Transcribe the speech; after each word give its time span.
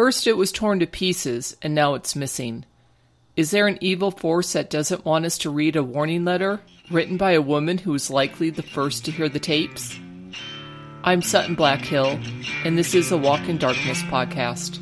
First, 0.00 0.26
it 0.26 0.38
was 0.38 0.50
torn 0.50 0.80
to 0.80 0.86
pieces, 0.86 1.58
and 1.60 1.74
now 1.74 1.92
it's 1.92 2.16
missing. 2.16 2.64
Is 3.36 3.50
there 3.50 3.66
an 3.66 3.76
evil 3.82 4.10
force 4.10 4.54
that 4.54 4.70
doesn't 4.70 5.04
want 5.04 5.26
us 5.26 5.36
to 5.36 5.50
read 5.50 5.76
a 5.76 5.82
warning 5.82 6.24
letter 6.24 6.62
written 6.90 7.18
by 7.18 7.32
a 7.32 7.42
woman 7.42 7.76
who 7.76 7.92
was 7.92 8.08
likely 8.08 8.48
the 8.48 8.62
first 8.62 9.04
to 9.04 9.10
hear 9.10 9.28
the 9.28 9.38
tapes? 9.38 10.00
I'm 11.04 11.20
Sutton 11.20 11.54
Blackhill, 11.54 12.18
and 12.64 12.78
this 12.78 12.94
is 12.94 13.12
a 13.12 13.18
Walk 13.18 13.46
in 13.46 13.58
Darkness 13.58 14.00
podcast. 14.04 14.78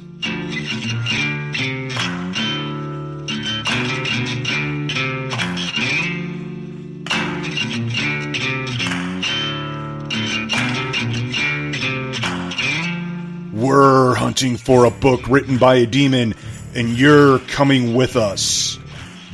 We're 13.69 14.15
hunting 14.15 14.57
for 14.57 14.87
a 14.87 14.91
book 14.91 15.29
written 15.29 15.59
by 15.59 15.75
a 15.75 15.87
demon, 15.87 16.35
and 16.75 16.89
you're 16.89 17.39
coming 17.41 17.95
with 17.95 18.17
us. 18.17 18.79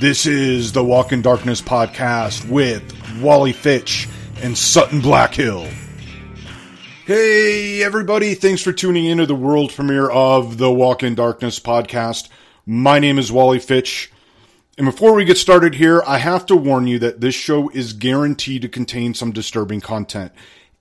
This 0.01 0.27
is 0.27 0.73
the 0.73 0.83
Walk 0.83 1.13
in 1.13 1.23
Darkness 1.23 1.63
podcast 1.63 2.51
with 2.51 2.83
Wally 3.21 3.53
Fitch 3.53 4.09
and 4.43 4.59
Sutton 4.59 5.01
Blackhill. 5.01 5.73
Hey, 7.07 7.81
everybody, 7.85 8.35
thanks 8.35 8.61
for 8.61 8.73
tuning 8.73 9.05
into 9.05 9.25
the 9.25 9.37
world 9.37 9.73
premiere 9.73 10.11
of 10.11 10.59
the 10.59 10.73
Walk 10.73 11.05
in 11.05 11.15
Darkness 11.15 11.61
podcast. 11.61 12.29
My 12.67 12.99
name 12.99 13.21
is 13.21 13.31
Wally 13.31 13.61
Fitch. 13.61 14.11
And 14.77 14.85
before 14.85 15.15
we 15.15 15.25
get 15.25 15.39
started 15.39 15.77
here, 15.77 16.03
I 16.05 16.19
have 16.19 16.45
to 16.47 16.57
warn 16.57 16.89
you 16.89 16.99
that 16.99 17.21
this 17.21 17.37
show 17.37 17.69
is 17.69 17.93
guaranteed 17.93 18.63
to 18.63 18.69
contain 18.69 19.15
some 19.15 19.31
disturbing 19.31 19.81
content 19.81 20.33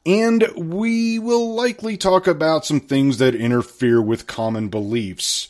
and 0.06 0.48
we 0.56 1.20
will 1.20 1.54
likely 1.54 1.98
talk 1.98 2.28
about 2.28 2.66
some 2.66 2.80
things 2.80 3.18
that 3.18 3.36
interfere 3.36 4.02
with 4.02 4.28
common 4.28 4.70
beliefs. 4.70 5.48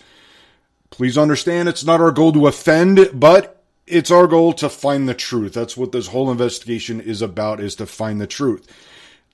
Please 0.90 1.18
understand 1.18 1.68
it's 1.68 1.84
not 1.84 2.02
our 2.02 2.12
goal 2.12 2.32
to 2.34 2.48
offend, 2.48 3.10
but 3.14 3.64
it's 3.88 4.12
our 4.12 4.28
goal 4.28 4.54
to 4.54 4.70
find 4.70 5.10
the 5.10 5.14
truth. 5.16 5.54
That's 5.54 5.76
what 5.76 5.92
this 5.92 6.08
whole 6.08 6.32
investigation 6.32 7.02
is 7.02 7.22
about, 7.22 7.60
is 7.60 7.76
to 7.76 7.86
find 7.86 8.22
the 8.22 8.28
truth. 8.28 8.68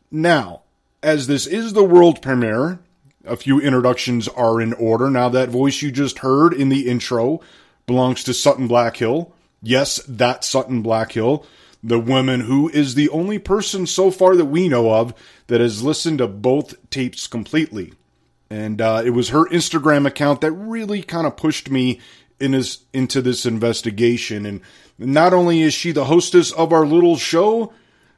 Now, 0.10 0.62
as 1.04 1.28
this 1.28 1.46
is 1.46 1.74
the 1.74 1.84
world 1.84 2.22
premiere, 2.22 2.80
a 3.26 3.36
few 3.36 3.60
introductions 3.60 4.28
are 4.30 4.62
in 4.62 4.74
order. 4.74 5.10
Now, 5.10 5.30
that 5.30 5.50
voice 5.50 5.82
you 5.82 5.92
just 5.92 6.20
heard 6.20 6.54
in 6.54 6.70
the 6.70 6.90
intro 6.90 7.42
belongs 7.86 8.24
to 8.24 8.34
Sutton 8.34 8.68
Blackhill. 8.68 9.32
Yes, 9.62 10.02
that 10.08 10.46
Sutton 10.46 10.82
Blackhill 10.82 11.46
the 11.84 12.00
woman 12.00 12.42
who 12.42 12.70
is 12.70 12.96
the 12.96 13.10
only 13.10 13.40
person 13.40 13.88
so 13.88 14.12
far 14.12 14.36
that 14.36 14.46
we 14.46 14.68
know 14.68 14.94
of 14.94 15.14
that 15.48 15.62
has 15.62 15.84
listened 15.84 16.18
to 16.18 16.28
both 16.28 16.76
tapes 16.90 17.28
completely. 17.28 17.94
And 18.50 18.82
uh, 18.82 19.04
it 19.06 19.12
was 19.12 19.30
her 19.30 19.46
Instagram 19.46 20.06
account 20.06 20.42
that 20.42 20.52
really 20.52 21.02
kind 21.02 21.28
of 21.28 21.38
pushed 21.38 21.70
me 21.70 22.00
in 22.40 22.54
his, 22.54 22.80
into 22.94 23.22
this 23.22 23.46
investigation. 23.46 24.46
And 24.46 24.62
not 24.98 25.34
only 25.34 25.62
is 25.62 25.74
she 25.74 25.92
the 25.92 26.06
hostess 26.06 26.52
of 26.52 26.74
our 26.74 26.86
little 26.86 27.18
show, 27.18 27.74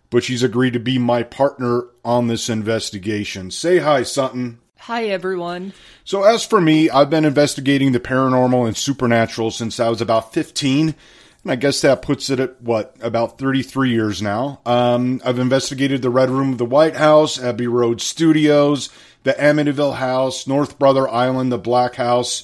but 0.10 0.24
she's 0.24 0.44
agreed 0.44 0.74
to 0.74 0.80
be 0.80 0.98
my 0.98 1.24
partner 1.24 1.86
on 2.04 2.28
this 2.28 2.50
investigation. 2.50 3.52
Say 3.52 3.80
hi, 3.80 4.04
Sutton. 4.04 4.60
Hi, 4.80 5.06
everyone. 5.06 5.74
So, 6.04 6.24
as 6.24 6.44
for 6.44 6.60
me, 6.60 6.90
I've 6.90 7.10
been 7.10 7.24
investigating 7.24 7.92
the 7.92 8.00
paranormal 8.00 8.66
and 8.66 8.76
supernatural 8.76 9.52
since 9.52 9.80
I 9.80 9.90
was 9.90 10.02
about 10.02 10.34
15. 10.34 10.96
And 11.44 11.52
I 11.52 11.56
guess 11.56 11.82
that 11.82 12.04
puts 12.04 12.30
it 12.30 12.40
at 12.40 12.62
what 12.62 12.96
about 13.02 13.40
33 13.40 13.90
years 13.92 14.22
now. 14.22 14.60
Um, 14.66 15.22
I've 15.26 15.40
investigated 15.40 16.02
the 16.02 16.10
Red 16.10 16.30
Room 16.30 16.52
of 16.52 16.58
the 16.60 16.66
White 16.66 16.96
House, 16.96 17.42
Abbey 17.42 17.68
Road 17.68 18.00
Studios, 18.00 18.90
the 19.24 19.34
Amityville 19.34 19.96
House, 19.96 20.46
North 20.46 20.78
Brother 20.78 21.10
Island, 21.10 21.52
the 21.52 21.58
Black 21.58 21.96
House, 21.96 22.44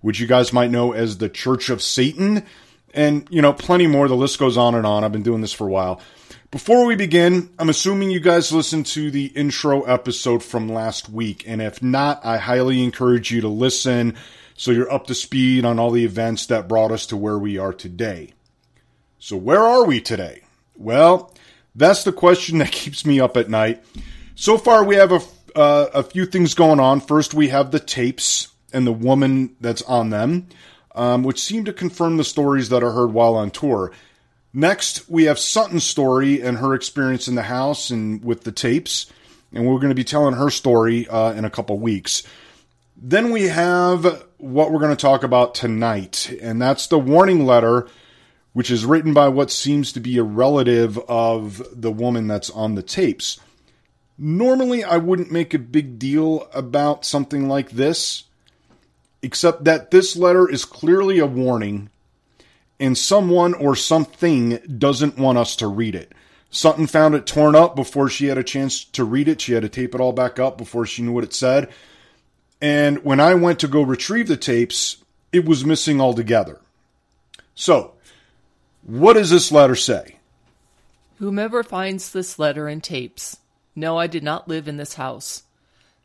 which 0.00 0.20
you 0.20 0.28
guys 0.28 0.52
might 0.52 0.70
know 0.70 0.92
as 0.92 1.18
the 1.18 1.28
Church 1.28 1.70
of 1.70 1.82
Satan, 1.82 2.44
and 2.94 3.26
you 3.30 3.42
know 3.42 3.52
plenty 3.52 3.88
more. 3.88 4.06
The 4.06 4.14
list 4.14 4.38
goes 4.38 4.56
on 4.56 4.76
and 4.76 4.86
on. 4.86 5.02
I've 5.02 5.12
been 5.12 5.22
doing 5.24 5.40
this 5.40 5.52
for 5.52 5.66
a 5.66 5.70
while. 5.70 6.00
Before 6.56 6.86
we 6.86 6.96
begin, 6.96 7.50
I'm 7.58 7.68
assuming 7.68 8.10
you 8.10 8.18
guys 8.18 8.50
listened 8.50 8.86
to 8.86 9.10
the 9.10 9.26
intro 9.26 9.82
episode 9.82 10.42
from 10.42 10.70
last 10.70 11.06
week, 11.06 11.44
and 11.46 11.60
if 11.60 11.82
not, 11.82 12.24
I 12.24 12.38
highly 12.38 12.82
encourage 12.82 13.30
you 13.30 13.42
to 13.42 13.48
listen 13.48 14.14
so 14.56 14.70
you're 14.70 14.90
up 14.90 15.06
to 15.08 15.14
speed 15.14 15.66
on 15.66 15.78
all 15.78 15.90
the 15.90 16.06
events 16.06 16.46
that 16.46 16.66
brought 16.66 16.92
us 16.92 17.04
to 17.08 17.16
where 17.18 17.38
we 17.38 17.58
are 17.58 17.74
today. 17.74 18.32
So, 19.18 19.36
where 19.36 19.60
are 19.60 19.84
we 19.84 20.00
today? 20.00 20.44
Well, 20.74 21.30
that's 21.74 22.04
the 22.04 22.12
question 22.12 22.56
that 22.60 22.72
keeps 22.72 23.04
me 23.04 23.20
up 23.20 23.36
at 23.36 23.50
night. 23.50 23.84
So 24.34 24.56
far, 24.56 24.82
we 24.82 24.96
have 24.96 25.12
a, 25.12 25.20
uh, 25.54 25.90
a 25.92 26.02
few 26.04 26.24
things 26.24 26.54
going 26.54 26.80
on. 26.80 27.02
First, 27.02 27.34
we 27.34 27.48
have 27.48 27.70
the 27.70 27.80
tapes 27.80 28.48
and 28.72 28.86
the 28.86 28.94
woman 28.94 29.56
that's 29.60 29.82
on 29.82 30.08
them, 30.08 30.46
um, 30.94 31.22
which 31.22 31.38
seem 31.42 31.66
to 31.66 31.72
confirm 31.74 32.16
the 32.16 32.24
stories 32.24 32.70
that 32.70 32.82
are 32.82 32.92
heard 32.92 33.12
while 33.12 33.34
on 33.34 33.50
tour. 33.50 33.92
Next, 34.56 35.06
we 35.06 35.24
have 35.24 35.38
Sutton's 35.38 35.84
story 35.84 36.40
and 36.40 36.56
her 36.56 36.72
experience 36.72 37.28
in 37.28 37.34
the 37.34 37.42
house 37.42 37.90
and 37.90 38.24
with 38.24 38.44
the 38.44 38.52
tapes, 38.52 39.04
and 39.52 39.66
we're 39.66 39.76
going 39.76 39.90
to 39.90 39.94
be 39.94 40.02
telling 40.02 40.32
her 40.32 40.48
story 40.48 41.06
uh, 41.08 41.34
in 41.34 41.44
a 41.44 41.50
couple 41.50 41.78
weeks. 41.78 42.22
Then 42.96 43.32
we 43.32 43.48
have 43.48 44.24
what 44.38 44.72
we're 44.72 44.80
going 44.80 44.96
to 44.96 45.02
talk 45.02 45.24
about 45.24 45.54
tonight, 45.54 46.34
and 46.40 46.60
that's 46.62 46.86
the 46.86 46.98
warning 46.98 47.44
letter 47.44 47.86
which 48.54 48.70
is 48.70 48.86
written 48.86 49.12
by 49.12 49.28
what 49.28 49.50
seems 49.50 49.92
to 49.92 50.00
be 50.00 50.16
a 50.16 50.22
relative 50.22 50.98
of 51.00 51.62
the 51.78 51.92
woman 51.92 52.26
that's 52.26 52.48
on 52.48 52.76
the 52.76 52.82
tapes. 52.82 53.38
Normally, 54.16 54.82
I 54.82 54.96
wouldn't 54.96 55.30
make 55.30 55.52
a 55.52 55.58
big 55.58 55.98
deal 55.98 56.48
about 56.54 57.04
something 57.04 57.46
like 57.46 57.72
this, 57.72 58.24
except 59.20 59.64
that 59.64 59.90
this 59.90 60.16
letter 60.16 60.50
is 60.50 60.64
clearly 60.64 61.18
a 61.18 61.26
warning, 61.26 61.90
and 62.78 62.96
someone 62.96 63.54
or 63.54 63.74
something 63.76 64.58
doesn't 64.78 65.18
want 65.18 65.38
us 65.38 65.56
to 65.56 65.66
read 65.66 65.94
it. 65.94 66.12
Sutton 66.50 66.86
found 66.86 67.14
it 67.14 67.26
torn 67.26 67.54
up 67.54 67.76
before 67.76 68.08
she 68.08 68.26
had 68.26 68.38
a 68.38 68.44
chance 68.44 68.84
to 68.84 69.04
read 69.04 69.28
it. 69.28 69.40
She 69.40 69.52
had 69.52 69.62
to 69.62 69.68
tape 69.68 69.94
it 69.94 70.00
all 70.00 70.12
back 70.12 70.38
up 70.38 70.56
before 70.56 70.86
she 70.86 71.02
knew 71.02 71.12
what 71.12 71.24
it 71.24 71.34
said. 71.34 71.68
And 72.60 73.04
when 73.04 73.20
I 73.20 73.34
went 73.34 73.58
to 73.60 73.68
go 73.68 73.82
retrieve 73.82 74.28
the 74.28 74.36
tapes, 74.36 74.98
it 75.32 75.44
was 75.44 75.64
missing 75.64 76.00
altogether. 76.00 76.60
So, 77.54 77.94
what 78.82 79.14
does 79.14 79.30
this 79.30 79.52
letter 79.52 79.74
say? 79.74 80.16
Whomever 81.18 81.62
finds 81.62 82.12
this 82.12 82.38
letter 82.38 82.68
and 82.68 82.82
tapes, 82.82 83.38
no, 83.74 83.98
I 83.98 84.06
did 84.06 84.22
not 84.22 84.48
live 84.48 84.68
in 84.68 84.76
this 84.76 84.94
house. 84.94 85.42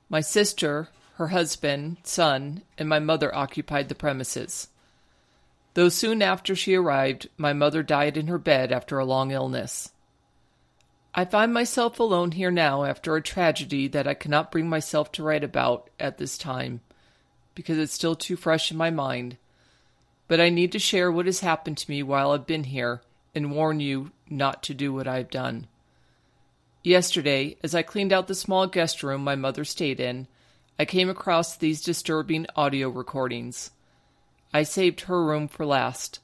My 0.09 0.21
sister, 0.21 0.89
her 1.15 1.29
husband, 1.29 1.97
son, 2.03 2.63
and 2.77 2.89
my 2.89 2.99
mother 2.99 3.33
occupied 3.33 3.87
the 3.87 3.95
premises. 3.95 4.67
Though 5.73 5.89
soon 5.89 6.21
after 6.21 6.55
she 6.55 6.75
arrived, 6.75 7.29
my 7.37 7.53
mother 7.53 7.83
died 7.83 8.17
in 8.17 8.27
her 8.27 8.37
bed 8.37 8.71
after 8.71 8.99
a 8.99 9.05
long 9.05 9.31
illness. 9.31 9.91
I 11.13 11.25
find 11.25 11.53
myself 11.53 11.99
alone 11.99 12.31
here 12.31 12.51
now 12.51 12.83
after 12.83 13.15
a 13.15 13.21
tragedy 13.21 13.87
that 13.89 14.07
I 14.07 14.13
cannot 14.13 14.51
bring 14.51 14.69
myself 14.69 15.11
to 15.13 15.23
write 15.23 15.43
about 15.43 15.89
at 15.99 16.17
this 16.17 16.37
time, 16.37 16.81
because 17.55 17.77
it's 17.77 17.93
still 17.93 18.15
too 18.15 18.35
fresh 18.35 18.71
in 18.71 18.77
my 18.77 18.89
mind 18.89 19.37
but 20.31 20.39
I 20.39 20.47
need 20.47 20.71
to 20.71 20.79
share 20.79 21.11
what 21.11 21.25
has 21.25 21.41
happened 21.41 21.77
to 21.79 21.91
me 21.91 22.01
while 22.01 22.31
I've 22.31 22.47
been 22.47 22.63
here 22.63 23.01
and 23.35 23.51
warn 23.51 23.81
you 23.81 24.11
not 24.29 24.63
to 24.63 24.73
do 24.73 24.93
what 24.93 25.05
I've 25.05 25.29
done. 25.29 25.67
Yesterday, 26.85 27.57
as 27.61 27.75
I 27.75 27.81
cleaned 27.81 28.13
out 28.13 28.29
the 28.29 28.33
small 28.33 28.65
guest 28.65 29.03
room 29.03 29.25
my 29.25 29.35
mother 29.35 29.65
stayed 29.65 29.99
in, 29.99 30.27
I 30.79 30.85
came 30.85 31.09
across 31.09 31.57
these 31.57 31.81
disturbing 31.81 32.47
audio 32.55 32.87
recordings. 32.87 33.71
I 34.53 34.63
saved 34.63 35.01
her 35.01 35.23
room 35.23 35.47
for 35.47 35.65
last. 35.65 36.19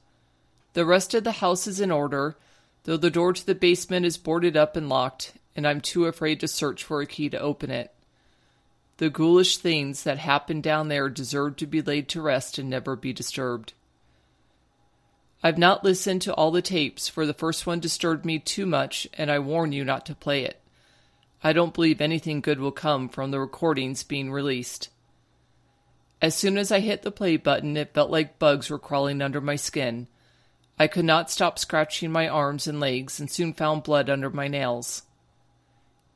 The 0.74 0.84
rest 0.84 1.14
of 1.14 1.24
the 1.24 1.32
house 1.32 1.66
is 1.66 1.80
in 1.80 1.90
order, 1.90 2.36
though 2.84 2.96
the 2.96 3.10
door 3.10 3.32
to 3.32 3.46
the 3.46 3.54
basement 3.54 4.06
is 4.06 4.16
boarded 4.16 4.56
up 4.56 4.76
and 4.76 4.88
locked, 4.88 5.32
and 5.56 5.66
I'm 5.66 5.80
too 5.80 6.06
afraid 6.06 6.40
to 6.40 6.48
search 6.48 6.84
for 6.84 7.00
a 7.00 7.06
key 7.06 7.28
to 7.30 7.40
open 7.40 7.70
it. 7.70 7.92
The 8.98 9.10
ghoulish 9.10 9.58
things 9.58 10.02
that 10.02 10.18
happened 10.18 10.62
down 10.62 10.88
there 10.88 11.08
deserve 11.08 11.56
to 11.56 11.66
be 11.66 11.80
laid 11.80 12.08
to 12.10 12.22
rest 12.22 12.58
and 12.58 12.68
never 12.68 12.96
be 12.96 13.12
disturbed. 13.12 13.72
I've 15.42 15.58
not 15.58 15.84
listened 15.84 16.22
to 16.22 16.34
all 16.34 16.50
the 16.50 16.62
tapes, 16.62 17.08
for 17.08 17.24
the 17.24 17.32
first 17.32 17.66
one 17.66 17.78
disturbed 17.78 18.24
me 18.24 18.40
too 18.40 18.66
much, 18.66 19.06
and 19.14 19.30
I 19.30 19.38
warn 19.38 19.72
you 19.72 19.84
not 19.84 20.04
to 20.06 20.16
play 20.16 20.44
it. 20.44 20.60
I 21.44 21.52
don't 21.52 21.74
believe 21.74 22.00
anything 22.00 22.40
good 22.40 22.58
will 22.58 22.72
come 22.72 23.08
from 23.08 23.30
the 23.30 23.38
recordings 23.38 24.02
being 24.02 24.32
released. 24.32 24.88
As 26.20 26.34
soon 26.34 26.58
as 26.58 26.72
I 26.72 26.80
hit 26.80 27.02
the 27.02 27.12
play 27.12 27.36
button, 27.36 27.76
it 27.76 27.94
felt 27.94 28.10
like 28.10 28.38
bugs 28.38 28.70
were 28.70 28.78
crawling 28.78 29.22
under 29.22 29.40
my 29.40 29.56
skin. 29.56 30.08
I 30.78 30.86
could 30.86 31.04
not 31.04 31.30
stop 31.30 31.58
scratching 31.58 32.10
my 32.10 32.28
arms 32.28 32.66
and 32.66 32.80
legs 32.80 33.20
and 33.20 33.30
soon 33.30 33.52
found 33.52 33.82
blood 33.82 34.10
under 34.10 34.30
my 34.30 34.48
nails. 34.48 35.02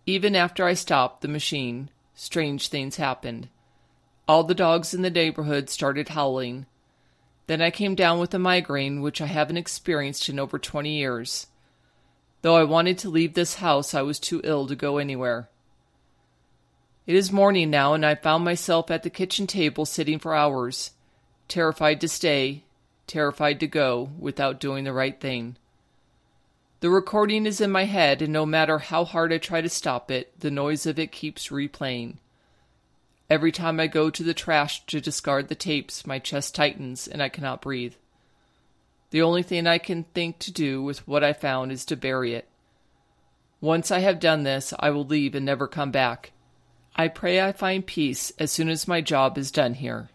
Even 0.06 0.34
after 0.34 0.64
I 0.64 0.74
stopped 0.74 1.20
the 1.20 1.28
machine, 1.28 1.88
strange 2.14 2.68
things 2.68 2.96
happened. 2.96 3.48
All 4.26 4.44
the 4.44 4.54
dogs 4.54 4.94
in 4.94 5.02
the 5.02 5.10
neighborhood 5.10 5.70
started 5.70 6.10
howling. 6.10 6.66
Then 7.46 7.60
I 7.60 7.70
came 7.70 7.94
down 7.94 8.18
with 8.18 8.34
a 8.34 8.38
migraine, 8.38 9.02
which 9.02 9.20
I 9.20 9.26
haven't 9.26 9.56
experienced 9.56 10.28
in 10.28 10.38
over 10.38 10.58
20 10.58 10.90
years. 10.90 11.46
Though 12.42 12.56
I 12.56 12.64
wanted 12.64 12.98
to 12.98 13.10
leave 13.10 13.34
this 13.34 13.56
house, 13.56 13.94
I 13.94 14.02
was 14.02 14.18
too 14.18 14.40
ill 14.42 14.66
to 14.66 14.74
go 14.74 14.98
anywhere. 14.98 15.48
It 17.06 17.16
is 17.16 17.32
morning 17.32 17.70
now, 17.70 17.94
and 17.94 18.06
I 18.06 18.14
found 18.14 18.44
myself 18.44 18.90
at 18.90 19.02
the 19.02 19.10
kitchen 19.10 19.46
table 19.46 19.84
sitting 19.84 20.18
for 20.20 20.34
hours, 20.34 20.92
terrified 21.48 22.00
to 22.00 22.08
stay, 22.08 22.62
terrified 23.06 23.58
to 23.60 23.66
go, 23.66 24.10
without 24.18 24.60
doing 24.60 24.84
the 24.84 24.92
right 24.92 25.18
thing. 25.20 25.56
The 26.78 26.90
recording 26.90 27.46
is 27.46 27.60
in 27.60 27.70
my 27.70 27.84
head, 27.84 28.22
and 28.22 28.32
no 28.32 28.46
matter 28.46 28.78
how 28.78 29.04
hard 29.04 29.32
I 29.32 29.38
try 29.38 29.60
to 29.60 29.68
stop 29.68 30.10
it, 30.10 30.38
the 30.38 30.50
noise 30.50 30.86
of 30.86 30.98
it 30.98 31.12
keeps 31.12 31.48
replaying. 31.48 32.16
Every 33.30 33.52
time 33.52 33.80
I 33.80 33.86
go 33.86 34.10
to 34.10 34.22
the 34.22 34.34
trash 34.34 34.84
to 34.86 35.00
discard 35.00 35.48
the 35.48 35.54
tapes, 35.54 36.06
my 36.06 36.18
chest 36.18 36.54
tightens 36.54 37.08
and 37.08 37.22
I 37.22 37.28
cannot 37.28 37.62
breathe. 37.62 37.94
The 39.10 39.22
only 39.22 39.42
thing 39.42 39.66
I 39.66 39.78
can 39.78 40.04
think 40.12 40.38
to 40.40 40.52
do 40.52 40.82
with 40.82 41.06
what 41.08 41.24
I 41.24 41.32
found 41.32 41.72
is 41.72 41.84
to 41.86 41.96
bury 41.96 42.34
it. 42.34 42.48
Once 43.60 43.90
I 43.90 44.00
have 44.00 44.20
done 44.20 44.42
this, 44.42 44.74
I 44.78 44.90
will 44.90 45.04
leave 45.04 45.34
and 45.34 45.46
never 45.46 45.68
come 45.68 45.90
back. 45.90 46.31
I 46.94 47.08
pray 47.08 47.40
I 47.40 47.52
find 47.52 47.86
peace 47.86 48.32
as 48.38 48.52
soon 48.52 48.68
as 48.68 48.86
my 48.86 49.00
job 49.00 49.38
is 49.38 49.50
done 49.50 49.74
here. 49.74 50.10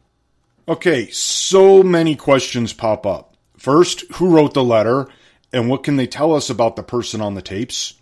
Okay, 0.68 1.10
so 1.10 1.82
many 1.82 2.16
questions 2.16 2.74
pop 2.74 3.06
up. 3.06 3.36
First, 3.58 4.02
who 4.14 4.30
wrote 4.30 4.54
the 4.54 4.64
letter? 4.64 5.08
And 5.54 5.70
what 5.70 5.84
can 5.84 5.96
they 5.96 6.08
tell 6.08 6.36
us 6.36 6.50
about 6.50 6.76
the 6.76 6.84
person 6.84 7.22
on 7.22 7.34
the 7.34 7.42
tapes? 7.42 7.94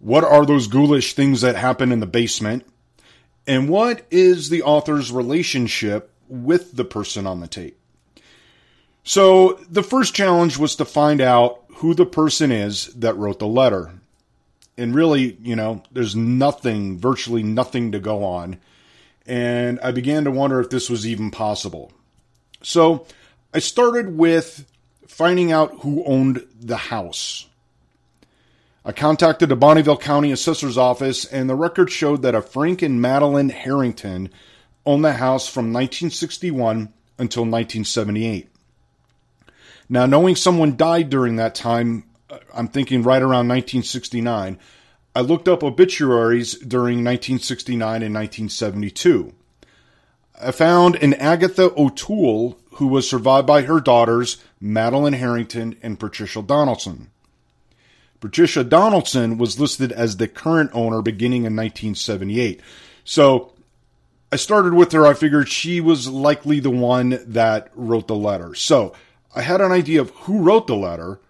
What 0.00 0.24
are 0.24 0.44
those 0.44 0.66
ghoulish 0.66 1.14
things 1.14 1.40
that 1.40 1.56
happen 1.56 1.92
in 1.92 2.00
the 2.00 2.06
basement? 2.06 2.66
And 3.46 3.68
what 3.68 4.04
is 4.10 4.50
the 4.50 4.62
author's 4.62 5.10
relationship 5.10 6.12
with 6.28 6.76
the 6.76 6.84
person 6.84 7.26
on 7.26 7.40
the 7.40 7.48
tape? 7.48 7.78
So, 9.04 9.54
the 9.70 9.82
first 9.82 10.14
challenge 10.14 10.58
was 10.58 10.76
to 10.76 10.84
find 10.84 11.20
out 11.20 11.64
who 11.76 11.94
the 11.94 12.04
person 12.04 12.52
is 12.52 12.88
that 12.94 13.16
wrote 13.16 13.38
the 13.38 13.46
letter. 13.46 13.92
And 14.78 14.94
really, 14.94 15.36
you 15.42 15.56
know, 15.56 15.82
there's 15.92 16.16
nothing, 16.16 16.98
virtually 16.98 17.42
nothing 17.42 17.92
to 17.92 17.98
go 17.98 18.24
on. 18.24 18.58
And 19.26 19.78
I 19.80 19.90
began 19.90 20.24
to 20.24 20.30
wonder 20.30 20.60
if 20.60 20.70
this 20.70 20.88
was 20.88 21.06
even 21.06 21.30
possible. 21.30 21.92
So, 22.62 23.06
I 23.52 23.58
started 23.58 24.16
with 24.16 24.70
finding 25.06 25.52
out 25.52 25.80
who 25.80 26.04
owned 26.04 26.46
the 26.60 26.76
house. 26.76 27.46
I 28.84 28.92
contacted 28.92 29.48
the 29.48 29.56
Bonneville 29.56 29.98
County 29.98 30.32
Assessor's 30.32 30.78
Office, 30.78 31.24
and 31.24 31.50
the 31.50 31.54
record 31.54 31.90
showed 31.90 32.22
that 32.22 32.34
a 32.34 32.40
Frank 32.40 32.80
and 32.80 33.02
Madeline 33.02 33.50
Harrington 33.50 34.30
owned 34.86 35.04
the 35.04 35.12
house 35.12 35.46
from 35.46 35.72
1961 35.72 36.92
until 37.18 37.42
1978. 37.42 38.48
Now, 39.88 40.06
knowing 40.06 40.36
someone 40.36 40.76
died 40.76 41.10
during 41.10 41.36
that 41.36 41.54
time, 41.54 42.04
I'm 42.54 42.68
thinking 42.68 43.02
right 43.02 43.22
around 43.22 43.48
1969, 43.48 44.58
I 45.14 45.20
looked 45.20 45.48
up 45.48 45.62
obituaries 45.62 46.54
during 46.54 47.04
1969 47.04 48.02
and 48.02 48.14
1972. 48.14 49.32
I 50.40 50.50
found 50.52 50.96
an 50.96 51.14
Agatha 51.14 51.72
O'Toole 51.76 52.58
who 52.74 52.86
was 52.86 53.10
survived 53.10 53.46
by 53.46 53.62
her 53.62 53.80
daughters, 53.80 54.36
Madeline 54.60 55.14
Harrington 55.14 55.76
and 55.82 55.98
Patricia 55.98 56.42
Donaldson. 56.42 57.10
Patricia 58.20 58.62
Donaldson 58.62 59.38
was 59.38 59.58
listed 59.58 59.90
as 59.90 60.16
the 60.16 60.28
current 60.28 60.70
owner 60.72 61.02
beginning 61.02 61.42
in 61.42 61.56
1978. 61.56 62.60
So 63.04 63.52
I 64.30 64.36
started 64.36 64.74
with 64.74 64.92
her. 64.92 65.06
I 65.06 65.14
figured 65.14 65.48
she 65.48 65.80
was 65.80 66.08
likely 66.08 66.60
the 66.60 66.70
one 66.70 67.18
that 67.26 67.70
wrote 67.74 68.06
the 68.06 68.14
letter. 68.14 68.54
So 68.54 68.92
I 69.34 69.42
had 69.42 69.60
an 69.60 69.72
idea 69.72 70.00
of 70.00 70.10
who 70.10 70.42
wrote 70.42 70.66
the 70.66 70.76
letter, 70.76 71.20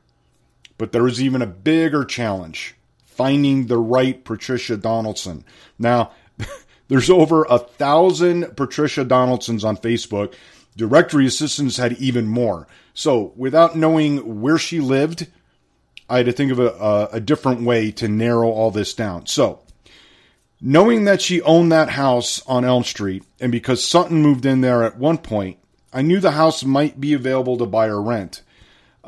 but 0.78 0.92
there 0.92 1.02
was 1.02 1.20
even 1.20 1.42
a 1.42 1.46
bigger 1.46 2.04
challenge 2.04 2.74
finding 3.04 3.66
the 3.66 3.78
right 3.78 4.24
Patricia 4.24 4.76
Donaldson. 4.76 5.44
Now, 5.78 6.12
there's 6.88 7.10
over 7.10 7.44
a 7.44 7.58
thousand 7.58 8.56
Patricia 8.56 9.04
Donaldsons 9.04 9.64
on 9.64 9.76
Facebook, 9.76 10.34
Directory 10.76 11.26
assistants 11.26 11.76
had 11.76 11.94
even 11.94 12.28
more. 12.28 12.68
So, 12.94 13.32
without 13.36 13.76
knowing 13.76 14.40
where 14.40 14.58
she 14.58 14.78
lived, 14.78 15.26
I 16.08 16.18
had 16.18 16.26
to 16.26 16.32
think 16.32 16.52
of 16.52 16.60
a, 16.60 16.68
a, 16.68 17.08
a 17.14 17.20
different 17.20 17.62
way 17.62 17.90
to 17.92 18.06
narrow 18.06 18.48
all 18.48 18.70
this 18.70 18.94
down. 18.94 19.26
So, 19.26 19.58
knowing 20.60 21.04
that 21.04 21.20
she 21.20 21.42
owned 21.42 21.72
that 21.72 21.90
house 21.90 22.40
on 22.46 22.64
Elm 22.64 22.84
Street, 22.84 23.24
and 23.40 23.50
because 23.50 23.84
Sutton 23.84 24.22
moved 24.22 24.46
in 24.46 24.60
there 24.60 24.84
at 24.84 24.96
one 24.96 25.18
point, 25.18 25.58
I 25.92 26.02
knew 26.02 26.20
the 26.20 26.30
house 26.30 26.62
might 26.62 27.00
be 27.00 27.12
available 27.12 27.58
to 27.58 27.66
buy 27.66 27.88
or 27.88 28.00
rent. 28.00 28.42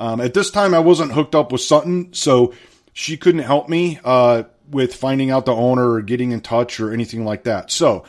Um, 0.00 0.20
at 0.22 0.32
this 0.32 0.50
time, 0.50 0.72
I 0.74 0.78
wasn't 0.78 1.12
hooked 1.12 1.34
up 1.34 1.52
with 1.52 1.60
Sutton, 1.60 2.14
so 2.14 2.54
she 2.94 3.18
couldn't 3.18 3.42
help 3.42 3.68
me 3.68 4.00
uh, 4.02 4.44
with 4.70 4.94
finding 4.94 5.30
out 5.30 5.44
the 5.44 5.54
owner 5.54 5.90
or 5.90 6.00
getting 6.00 6.32
in 6.32 6.40
touch 6.40 6.80
or 6.80 6.92
anything 6.92 7.24
like 7.26 7.44
that. 7.44 7.70
So 7.70 8.04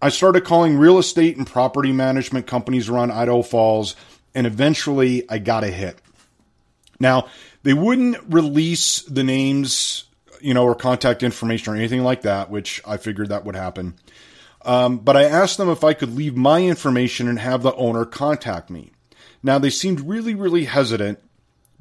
I 0.00 0.08
started 0.08 0.44
calling 0.44 0.78
real 0.78 0.98
estate 0.98 1.36
and 1.36 1.46
property 1.46 1.92
management 1.92 2.46
companies 2.46 2.88
around 2.88 3.12
Idaho 3.12 3.42
Falls, 3.42 3.94
and 4.34 4.46
eventually 4.46 5.28
I 5.28 5.38
got 5.38 5.64
a 5.64 5.68
hit. 5.68 6.00
Now, 6.98 7.26
they 7.62 7.74
wouldn't 7.74 8.16
release 8.28 9.02
the 9.02 9.22
names, 9.22 10.04
you 10.40 10.54
know, 10.54 10.64
or 10.64 10.74
contact 10.74 11.22
information 11.22 11.74
or 11.74 11.76
anything 11.76 12.02
like 12.02 12.22
that, 12.22 12.50
which 12.50 12.80
I 12.86 12.96
figured 12.96 13.28
that 13.28 13.44
would 13.44 13.54
happen. 13.54 13.96
Um, 14.64 14.98
but 14.98 15.16
I 15.16 15.24
asked 15.24 15.58
them 15.58 15.68
if 15.68 15.84
I 15.84 15.92
could 15.92 16.16
leave 16.16 16.36
my 16.36 16.62
information 16.62 17.28
and 17.28 17.38
have 17.38 17.62
the 17.62 17.74
owner 17.74 18.06
contact 18.06 18.70
me. 18.70 18.92
Now, 19.42 19.58
they 19.58 19.70
seemed 19.70 20.00
really, 20.00 20.34
really 20.34 20.64
hesitant, 20.64 21.20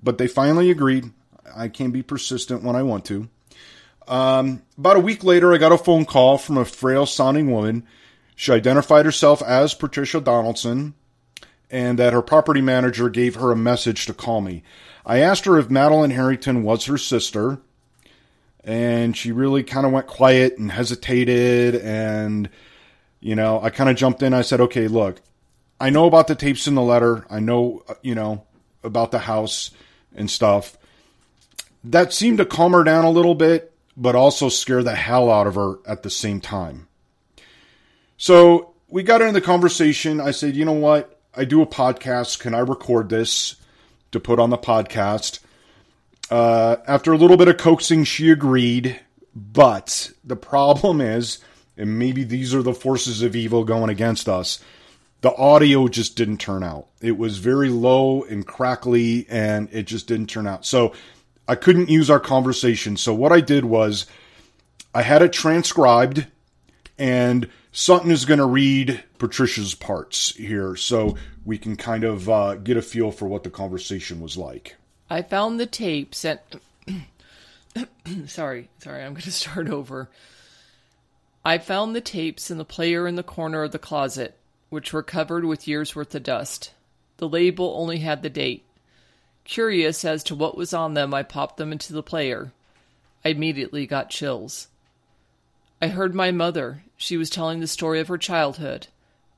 but 0.01 0.17
they 0.17 0.27
finally 0.27 0.69
agreed. 0.69 1.11
I 1.55 1.69
can 1.69 1.91
be 1.91 2.03
persistent 2.03 2.63
when 2.63 2.75
I 2.75 2.83
want 2.83 3.05
to. 3.05 3.29
Um, 4.07 4.61
about 4.77 4.97
a 4.97 5.01
week 5.01 5.23
later, 5.23 5.53
I 5.53 5.57
got 5.57 5.71
a 5.71 5.77
phone 5.77 6.05
call 6.05 6.37
from 6.37 6.57
a 6.57 6.65
frail 6.65 7.05
sounding 7.05 7.51
woman 7.51 7.85
she 8.39 8.51
identified 8.51 9.03
herself 9.03 9.41
as 9.41 9.73
Patricia 9.73 10.21
Donaldson 10.21 10.93
and 11.71 11.97
that 11.97 12.13
her 12.13 12.21
property 12.21 12.61
manager 12.61 13.09
gave 13.09 13.33
her 13.33 13.51
a 13.51 13.55
message 13.55 14.05
to 14.05 14.13
call 14.13 14.41
me. 14.41 14.61
I 15.07 15.17
asked 15.17 15.45
her 15.45 15.57
if 15.57 15.71
Madeline 15.71 16.11
Harrington 16.11 16.61
was 16.61 16.85
her 16.85 16.99
sister, 16.99 17.57
and 18.63 19.17
she 19.17 19.31
really 19.31 19.63
kind 19.63 19.87
of 19.87 19.91
went 19.91 20.05
quiet 20.05 20.59
and 20.59 20.71
hesitated. 20.71 21.77
And, 21.77 22.47
you 23.19 23.35
know, 23.35 23.59
I 23.59 23.71
kind 23.71 23.89
of 23.89 23.95
jumped 23.95 24.21
in. 24.21 24.35
I 24.35 24.43
said, 24.43 24.61
okay, 24.61 24.87
look, 24.87 25.19
I 25.79 25.89
know 25.89 26.05
about 26.05 26.27
the 26.27 26.35
tapes 26.35 26.67
in 26.67 26.75
the 26.75 26.81
letter. 26.81 27.25
I 27.29 27.39
know, 27.39 27.83
uh, 27.87 27.95
you 28.01 28.15
know, 28.15 28.43
about 28.83 29.11
the 29.11 29.19
house 29.19 29.71
and 30.15 30.29
stuff. 30.29 30.77
That 31.83 32.13
seemed 32.13 32.39
to 32.39 32.45
calm 32.45 32.73
her 32.73 32.83
down 32.83 33.05
a 33.05 33.11
little 33.11 33.35
bit, 33.35 33.71
but 33.95 34.15
also 34.15 34.49
scare 34.49 34.83
the 34.83 34.95
hell 34.95 35.29
out 35.29 35.47
of 35.47 35.55
her 35.55 35.75
at 35.87 36.03
the 36.03 36.09
same 36.09 36.41
time. 36.41 36.87
So 38.17 38.73
we 38.89 39.03
got 39.03 39.21
into 39.21 39.33
the 39.33 39.41
conversation. 39.41 40.19
I 40.19 40.31
said, 40.31 40.55
you 40.55 40.65
know 40.65 40.73
what? 40.73 41.19
I 41.35 41.45
do 41.45 41.61
a 41.61 41.67
podcast. 41.67 42.39
Can 42.39 42.55
I 42.55 42.59
record 42.59 43.09
this 43.09 43.55
to 44.11 44.19
put 44.19 44.39
on 44.39 44.49
the 44.49 44.57
podcast? 44.57 45.39
Uh, 46.29 46.77
after 46.87 47.13
a 47.13 47.17
little 47.17 47.37
bit 47.37 47.47
of 47.47 47.57
coaxing, 47.57 48.03
she 48.03 48.31
agreed. 48.31 48.99
But 49.35 50.11
the 50.23 50.35
problem 50.35 50.99
is, 50.99 51.39
and 51.77 51.99
maybe 51.99 52.23
these 52.23 52.55
are 52.55 52.63
the 52.63 52.73
forces 52.73 53.21
of 53.21 53.35
evil 53.35 53.63
going 53.63 53.91
against 53.91 54.27
us, 54.27 54.59
the 55.21 55.35
audio 55.35 55.87
just 55.87 56.15
didn't 56.15 56.37
turn 56.37 56.63
out. 56.63 56.87
It 57.01 57.17
was 57.17 57.37
very 57.37 57.69
low 57.69 58.23
and 58.23 58.45
crackly, 58.45 59.25
and 59.29 59.69
it 59.71 59.83
just 59.83 60.07
didn't 60.07 60.27
turn 60.27 60.47
out. 60.47 60.65
So 60.65 60.93
I 61.47 61.55
couldn't 61.55 61.89
use 61.89 62.09
our 62.09 62.19
conversation. 62.19 62.97
So 62.97 63.13
what 63.13 63.31
I 63.31 63.41
did 63.41 63.65
was 63.65 64.05
I 64.93 65.01
had 65.01 65.21
it 65.21 65.33
transcribed 65.33 66.27
and 66.97 67.49
Sutton 67.71 68.11
is 68.11 68.25
going 68.25 68.39
to 68.39 68.45
read 68.45 69.03
Patricia's 69.19 69.75
parts 69.75 70.35
here 70.35 70.75
so 70.75 71.15
we 71.45 71.57
can 71.57 71.75
kind 71.75 72.03
of 72.03 72.27
uh, 72.29 72.55
get 72.55 72.77
a 72.77 72.81
feel 72.81 73.11
for 73.11 73.27
what 73.27 73.43
the 73.43 73.49
conversation 73.49 74.19
was 74.19 74.35
like. 74.35 74.75
I 75.09 75.21
found 75.21 75.59
the 75.59 75.67
tapes 75.67 76.25
and. 76.25 76.39
sorry, 78.25 78.69
sorry, 78.79 79.03
I'm 79.03 79.13
going 79.13 79.21
to 79.23 79.31
start 79.31 79.69
over. 79.69 80.09
I 81.45 81.59
found 81.59 81.95
the 81.95 82.01
tapes 82.01 82.51
in 82.51 82.57
the 82.57 82.65
player 82.65 83.07
in 83.07 83.15
the 83.15 83.23
corner 83.23 83.63
of 83.63 83.71
the 83.71 83.79
closet, 83.79 84.35
which 84.69 84.93
were 84.93 85.03
covered 85.03 85.45
with 85.45 85.67
years' 85.67 85.95
worth 85.95 86.13
of 86.15 86.23
dust. 86.23 86.71
The 87.17 87.27
label 87.27 87.73
only 87.77 87.99
had 87.99 88.21
the 88.21 88.29
date. 88.29 88.63
Curious 89.43 90.03
as 90.03 90.23
to 90.23 90.35
what 90.35 90.57
was 90.57 90.73
on 90.73 90.93
them, 90.93 91.13
I 91.13 91.23
popped 91.23 91.57
them 91.57 91.71
into 91.71 91.93
the 91.93 92.03
player. 92.03 92.51
I 93.23 93.29
immediately 93.29 93.87
got 93.87 94.09
chills. 94.09 94.67
I 95.81 95.87
heard 95.87 96.13
my 96.13 96.31
mother. 96.31 96.83
She 96.97 97.17
was 97.17 97.29
telling 97.29 97.59
the 97.59 97.67
story 97.67 97.99
of 97.99 98.07
her 98.07 98.17
childhood, 98.17 98.87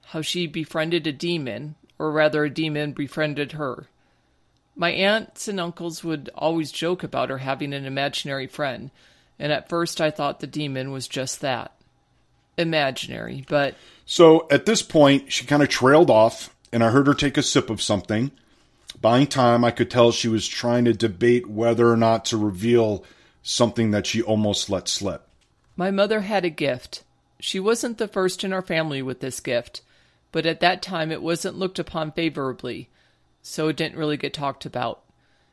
how 0.06 0.22
she 0.22 0.48
befriended 0.48 1.06
a 1.06 1.12
demon, 1.12 1.76
or 1.98 2.12
rather, 2.12 2.46
a 2.46 2.50
demon 2.50 2.94
befriended 2.94 3.54
her. 3.54 3.88
My 4.76 4.92
aunts 4.92 5.48
and 5.48 5.60
uncles 5.60 6.04
would 6.04 6.30
always 6.34 6.72
joke 6.72 7.04
about 7.04 7.30
her 7.30 7.40
having 7.40 7.74
an 7.74 7.86
imaginary 7.86 8.48
friend, 8.48 8.92
and 9.38 9.52
at 9.52 9.70
first 9.70 10.00
I 10.02 10.10
thought 10.10 10.40
the 10.40 10.48
demon 10.48 10.92
was 10.92 11.08
just 11.08 11.42
that 11.42 11.74
imaginary, 12.60 13.44
but. 13.48 13.76
So 14.12 14.48
at 14.50 14.66
this 14.66 14.82
point, 14.82 15.32
she 15.32 15.46
kind 15.46 15.62
of 15.62 15.70
trailed 15.70 16.10
off, 16.10 16.50
and 16.74 16.84
I 16.84 16.90
heard 16.90 17.06
her 17.06 17.14
take 17.14 17.38
a 17.38 17.44
sip 17.44 17.70
of 17.70 17.80
something. 17.80 18.32
Buying 19.00 19.28
time, 19.28 19.64
I 19.64 19.70
could 19.70 19.92
tell 19.92 20.12
she 20.12 20.28
was 20.28 20.48
trying 20.48 20.86
to 20.86 20.94
debate 20.94 21.48
whether 21.48 21.88
or 21.88 21.96
not 21.96 22.26
to 22.26 22.38
reveal 22.38 23.04
something 23.44 23.92
that 23.92 24.08
she 24.08 24.24
almost 24.24 24.68
let 24.68 24.88
slip. 24.88 25.30
My 25.76 25.92
mother 25.92 26.22
had 26.22 26.44
a 26.44 26.50
gift. 26.50 27.04
She 27.40 27.60
wasn't 27.60 28.00
the 28.00 28.08
first 28.08 28.44
in 28.44 28.52
our 28.52 28.64
family 28.64 29.04
with 29.04 29.20
this 29.20 29.40
gift, 29.40 29.84
but 30.32 30.48
at 30.48 30.60
that 30.60 30.82
time 30.82 31.12
it 31.12 31.22
wasn't 31.22 31.60
looked 31.60 31.78
upon 31.78 32.12
favorably, 32.12 32.90
so 33.44 33.68
it 33.68 33.78
didn't 33.78 34.00
really 34.00 34.18
get 34.18 34.34
talked 34.34 34.66
about. 34.66 35.04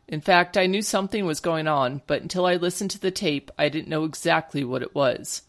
In 0.09 0.23
fact, 0.23 0.57
I 0.57 0.65
knew 0.65 0.81
something 0.81 1.27
was 1.27 1.41
going 1.41 1.69
on, 1.69 2.01
but 2.07 2.23
until 2.23 2.47
I 2.47 2.57
listened 2.57 2.93
to 2.93 3.01
the 3.01 3.11
tape, 3.11 3.51
I 3.59 3.69
didn't 3.69 3.89
know 3.89 4.05
exactly 4.05 4.65
what 4.65 4.81
it 4.81 4.95
was. 4.95 5.43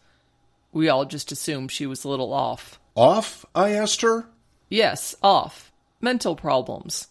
We 0.72 0.90
all 0.90 1.06
just 1.06 1.32
assumed 1.32 1.72
she 1.72 1.86
was 1.86 2.04
a 2.04 2.10
little 2.10 2.34
off. 2.34 2.78
Off? 2.98 3.46
I 3.54 3.70
asked 3.70 4.00
her. 4.00 4.26
Yes, 4.68 5.14
off. 5.22 5.70
Mental 6.00 6.34
problems. 6.34 7.06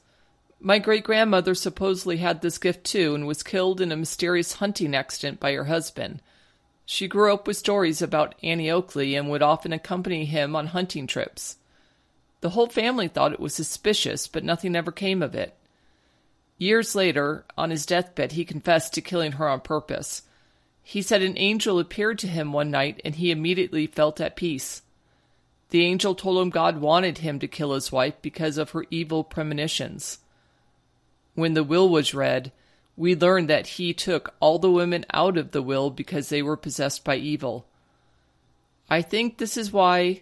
My 0.59 0.79
great 0.79 1.05
grandmother 1.05 1.55
supposedly 1.55 2.17
had 2.17 2.41
this 2.41 2.57
gift 2.57 2.83
too 2.83 3.15
and 3.15 3.25
was 3.25 3.41
killed 3.41 3.79
in 3.79 3.93
a 3.93 3.95
mysterious 3.95 4.53
hunting 4.55 4.93
accident 4.93 5.39
by 5.39 5.53
her 5.53 5.63
husband. 5.63 6.21
She 6.85 7.07
grew 7.07 7.33
up 7.33 7.47
with 7.47 7.55
stories 7.55 8.01
about 8.01 8.35
Annie 8.43 8.69
Oakley 8.69 9.15
and 9.15 9.29
would 9.29 9.41
often 9.41 9.71
accompany 9.71 10.25
him 10.25 10.57
on 10.57 10.67
hunting 10.67 11.07
trips. 11.07 11.55
The 12.41 12.49
whole 12.49 12.67
family 12.67 13.07
thought 13.07 13.31
it 13.31 13.39
was 13.39 13.53
suspicious, 13.53 14.27
but 14.27 14.43
nothing 14.43 14.75
ever 14.75 14.91
came 14.91 15.23
of 15.23 15.35
it. 15.35 15.55
Years 16.57 16.95
later, 16.95 17.45
on 17.57 17.69
his 17.69 17.85
deathbed, 17.85 18.33
he 18.33 18.43
confessed 18.43 18.93
to 18.95 19.01
killing 19.01 19.33
her 19.33 19.47
on 19.47 19.61
purpose. 19.61 20.23
He 20.83 21.01
said 21.01 21.21
an 21.21 21.37
angel 21.37 21.79
appeared 21.79 22.19
to 22.19 22.27
him 22.27 22.51
one 22.51 22.71
night 22.71 22.99
and 23.05 23.15
he 23.15 23.31
immediately 23.31 23.87
felt 23.87 24.19
at 24.19 24.35
peace. 24.35 24.81
The 25.69 25.83
angel 25.83 26.15
told 26.15 26.41
him 26.41 26.49
God 26.49 26.79
wanted 26.79 27.19
him 27.19 27.39
to 27.39 27.47
kill 27.47 27.73
his 27.73 27.91
wife 27.91 28.15
because 28.21 28.57
of 28.57 28.71
her 28.71 28.85
evil 28.89 29.23
premonitions. 29.23 30.19
When 31.35 31.53
the 31.53 31.63
will 31.63 31.89
was 31.89 32.13
read, 32.13 32.51
we 32.95 33.15
learned 33.15 33.49
that 33.49 33.67
he 33.67 33.93
took 33.93 34.33
all 34.39 34.59
the 34.59 34.71
women 34.71 35.05
out 35.13 35.37
of 35.37 35.51
the 35.51 35.61
will 35.61 35.89
because 35.89 36.29
they 36.29 36.41
were 36.41 36.57
possessed 36.57 37.03
by 37.03 37.15
evil. 37.17 37.67
I 38.89 39.01
think 39.01 39.37
this 39.37 39.57
is 39.57 39.71
why 39.71 40.21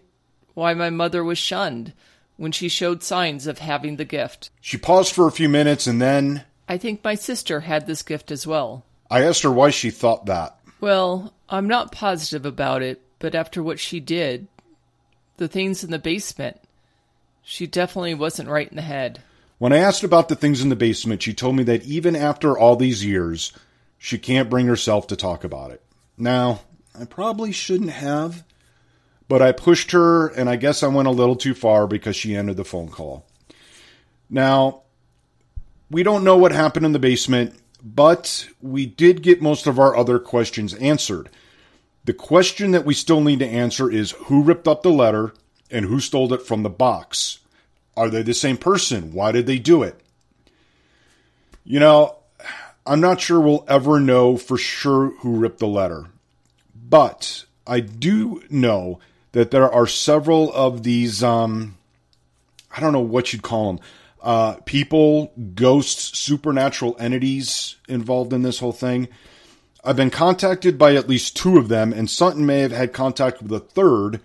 why 0.56 0.74
my 0.74 0.90
mother 0.90 1.24
was 1.24 1.38
shunned 1.38 1.94
when 2.38 2.52
she 2.52 2.70
showed 2.70 3.04
signs 3.04 3.46
of 3.46 3.60
having 3.60 3.98
the 3.98 4.06
gift. 4.06 4.50
She 4.62 4.78
paused 4.78 5.14
for 5.14 5.28
a 5.28 5.32
few 5.32 5.50
minutes 5.50 5.86
and 5.86 6.02
then 6.02 6.44
I 6.68 6.78
think 6.78 7.04
my 7.04 7.16
sister 7.16 7.62
had 7.62 7.86
this 7.86 8.02
gift 8.02 8.32
as 8.32 8.48
well. 8.48 8.84
I 9.12 9.24
asked 9.24 9.44
her 9.44 9.52
why 9.52 9.70
she 9.70 9.92
thought 9.92 10.26
that. 10.26 10.58
Well, 10.82 11.34
I'm 11.50 11.68
not 11.68 11.92
positive 11.92 12.46
about 12.46 12.82
it, 12.82 13.02
but 13.20 13.36
after 13.36 13.62
what 13.62 13.80
she 13.80 14.00
did, 14.00 14.48
the 15.38 15.48
things 15.48 15.84
in 15.84 15.92
the 15.92 16.00
basement, 16.00 16.60
she 17.44 17.68
definitely 17.68 18.14
wasn't 18.14 18.50
right 18.50 18.68
in 18.70 18.76
the 18.76 18.82
head. 18.82 19.22
When 19.58 19.72
I 19.72 19.78
asked 19.78 20.04
about 20.04 20.30
the 20.30 20.36
things 20.36 20.62
in 20.62 20.70
the 20.70 20.76
basement, 20.76 21.22
she 21.22 21.34
told 21.34 21.56
me 21.56 21.64
that 21.64 21.84
even 21.86 22.16
after 22.16 22.58
all 22.58 22.76
these 22.76 23.06
years, 23.06 23.54
she 23.98 24.18
can't 24.18 24.50
bring 24.50 24.68
herself 24.68 25.08
to 25.08 25.16
talk 25.16 25.44
about 25.44 25.72
it. 25.72 25.82
Now, 26.18 26.62
I 27.00 27.06
probably 27.06 27.52
shouldn't 27.52 27.92
have, 27.92 28.44
but 29.28 29.42
I 29.42 29.52
pushed 29.52 29.92
her, 29.92 30.28
and 30.28 30.50
I 30.50 30.56
guess 30.56 30.84
I 30.84 30.88
went 30.88 31.08
a 31.08 31.12
little 31.12 31.36
too 31.36 31.54
far 31.54 31.88
because 31.88 32.16
she 32.16 32.36
ended 32.36 32.58
the 32.58 32.66
phone 32.66 32.90
call. 32.90 33.26
Now, 34.30 34.82
we 35.90 36.04
don't 36.04 36.24
know 36.24 36.38
what 36.38 36.52
happened 36.52 36.86
in 36.86 36.92
the 36.92 37.00
basement, 37.00 37.56
but 37.84 38.50
we 38.62 38.86
did 38.86 39.22
get 39.22 39.42
most 39.42 39.68
of 39.68 39.80
our 39.80 39.96
other 39.96 40.20
questions 40.20 40.74
answered. 40.76 41.30
The 42.06 42.14
question 42.14 42.72
that 42.72 42.86
we 42.86 42.94
still 42.94 43.22
need 43.22 43.40
to 43.40 43.48
answer 43.48 43.92
is 43.92 44.12
who 44.12 44.44
ripped 44.44 44.68
up 44.68 44.84
the 44.84 44.92
letter 44.92 45.34
and 45.72 45.86
who 45.86 46.00
stole 46.00 46.32
it 46.34 46.44
from 46.44 46.62
the 46.62 46.70
box? 46.70 47.40
Are 47.98 48.10
they 48.10 48.22
the 48.22 48.34
same 48.34 48.58
person? 48.58 49.12
Why 49.12 49.32
did 49.32 49.48
they 49.48 49.58
do 49.58 49.82
it? 49.82 50.00
You 51.64 51.80
know, 51.80 52.18
I'm 52.86 53.02
not 53.02 53.22
sure 53.22 53.40
we'll 53.40 53.66
ever 53.68 54.00
know 54.00 54.38
for 54.38 54.58
sure 54.58 55.16
who 55.22 55.38
ripped 55.38 55.58
the 55.58 55.68
letter, 55.68 56.06
but 56.76 57.46
I 57.66 57.80
do 57.80 58.44
know 58.52 59.00
that 59.32 59.50
there 59.50 59.70
are 59.70 59.88
several 59.88 60.54
of 60.54 60.84
these, 60.84 61.24
um, 61.24 61.76
I 62.76 62.80
don't 62.80 62.94
know 62.94 63.00
what 63.00 63.34
you'd 63.34 63.42
call 63.42 63.74
them, 63.74 63.86
uh, 64.22 64.54
people, 64.66 65.34
ghosts, 65.56 66.18
supernatural 66.20 66.96
entities 67.00 67.78
involved 67.88 68.32
in 68.32 68.44
this 68.44 68.60
whole 68.60 68.72
thing. 68.72 69.08
I've 69.86 69.96
been 69.96 70.10
contacted 70.10 70.80
by 70.80 70.96
at 70.96 71.08
least 71.08 71.38
two 71.38 71.60
of 71.60 71.68
them, 71.68 71.94
and 71.94 72.10
Sutton 72.10 72.44
may 72.44 72.62
have 72.62 72.72
had 72.72 72.92
contact 72.92 73.44
with 73.44 73.52
a 73.52 73.60
third 73.60 74.20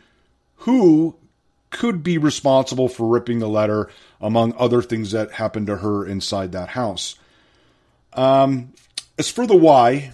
who 0.57 1.17
could 1.69 2.03
be 2.03 2.17
responsible 2.17 2.89
for 2.89 3.07
ripping 3.07 3.41
the 3.41 3.49
letter, 3.49 3.91
among 4.23 4.55
other 4.57 4.81
things 4.81 5.11
that 5.11 5.33
happened 5.33 5.67
to 5.67 5.77
her 5.77 6.07
inside 6.07 6.53
that 6.53 6.71
house. 6.71 7.17
Um, 8.15 8.73
as 9.19 9.31
for 9.31 9.47
the 9.47 9.57
why, 9.57 10.13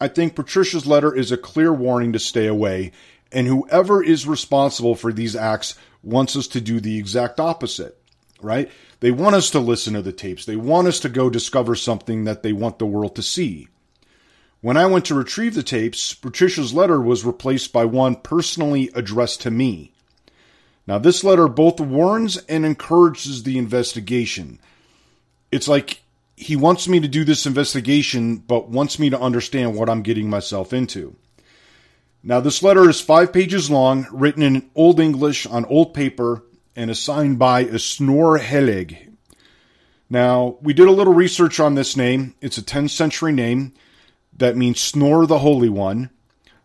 I 0.00 0.06
think 0.06 0.36
Patricia's 0.36 0.86
letter 0.86 1.14
is 1.14 1.32
a 1.32 1.36
clear 1.36 1.72
warning 1.72 2.12
to 2.12 2.20
stay 2.20 2.46
away, 2.46 2.92
and 3.32 3.48
whoever 3.48 4.02
is 4.02 4.26
responsible 4.26 4.94
for 4.94 5.12
these 5.12 5.34
acts 5.34 5.74
wants 6.04 6.36
us 6.36 6.46
to 6.46 6.60
do 6.60 6.78
the 6.78 6.96
exact 6.96 7.40
opposite, 7.40 8.00
right? 8.40 8.70
They 9.00 9.10
want 9.10 9.34
us 9.34 9.50
to 9.50 9.58
listen 9.58 9.94
to 9.94 10.02
the 10.02 10.12
tapes. 10.12 10.44
They 10.44 10.56
want 10.56 10.86
us 10.86 11.00
to 11.00 11.08
go 11.08 11.28
discover 11.28 11.74
something 11.74 12.24
that 12.24 12.44
they 12.44 12.52
want 12.52 12.78
the 12.78 12.86
world 12.86 13.16
to 13.16 13.22
see. 13.22 13.66
When 14.62 14.76
I 14.76 14.86
went 14.86 15.06
to 15.06 15.14
retrieve 15.14 15.54
the 15.54 15.62
tapes, 15.62 16.12
Patricia's 16.12 16.74
letter 16.74 17.00
was 17.00 17.24
replaced 17.24 17.72
by 17.72 17.86
one 17.86 18.16
personally 18.16 18.90
addressed 18.94 19.40
to 19.42 19.50
me. 19.50 19.92
Now, 20.86 20.98
this 20.98 21.24
letter 21.24 21.48
both 21.48 21.80
warns 21.80 22.36
and 22.36 22.66
encourages 22.66 23.42
the 23.42 23.56
investigation. 23.56 24.58
It's 25.50 25.68
like 25.68 26.02
he 26.36 26.56
wants 26.56 26.88
me 26.88 27.00
to 27.00 27.08
do 27.08 27.24
this 27.24 27.46
investigation, 27.46 28.36
but 28.36 28.68
wants 28.68 28.98
me 28.98 29.08
to 29.10 29.20
understand 29.20 29.76
what 29.76 29.88
I'm 29.88 30.02
getting 30.02 30.28
myself 30.28 30.72
into. 30.72 31.16
Now, 32.22 32.40
this 32.40 32.62
letter 32.62 32.88
is 32.90 33.00
five 33.00 33.32
pages 33.32 33.70
long, 33.70 34.06
written 34.12 34.42
in 34.42 34.70
Old 34.74 35.00
English 35.00 35.46
on 35.46 35.64
old 35.66 35.94
paper, 35.94 36.42
and 36.76 36.90
is 36.90 36.98
signed 36.98 37.38
by 37.38 37.60
a 37.60 37.78
Snorre 37.78 38.38
Helige. 38.38 39.08
Now, 40.10 40.58
we 40.60 40.74
did 40.74 40.88
a 40.88 40.92
little 40.92 41.14
research 41.14 41.60
on 41.60 41.76
this 41.76 41.96
name. 41.96 42.34
It's 42.42 42.58
a 42.58 42.62
10th 42.62 42.90
century 42.90 43.32
name 43.32 43.72
that 44.40 44.56
means 44.56 44.78
Snorre 44.78 45.28
the 45.28 45.38
Holy 45.38 45.68
One. 45.68 46.10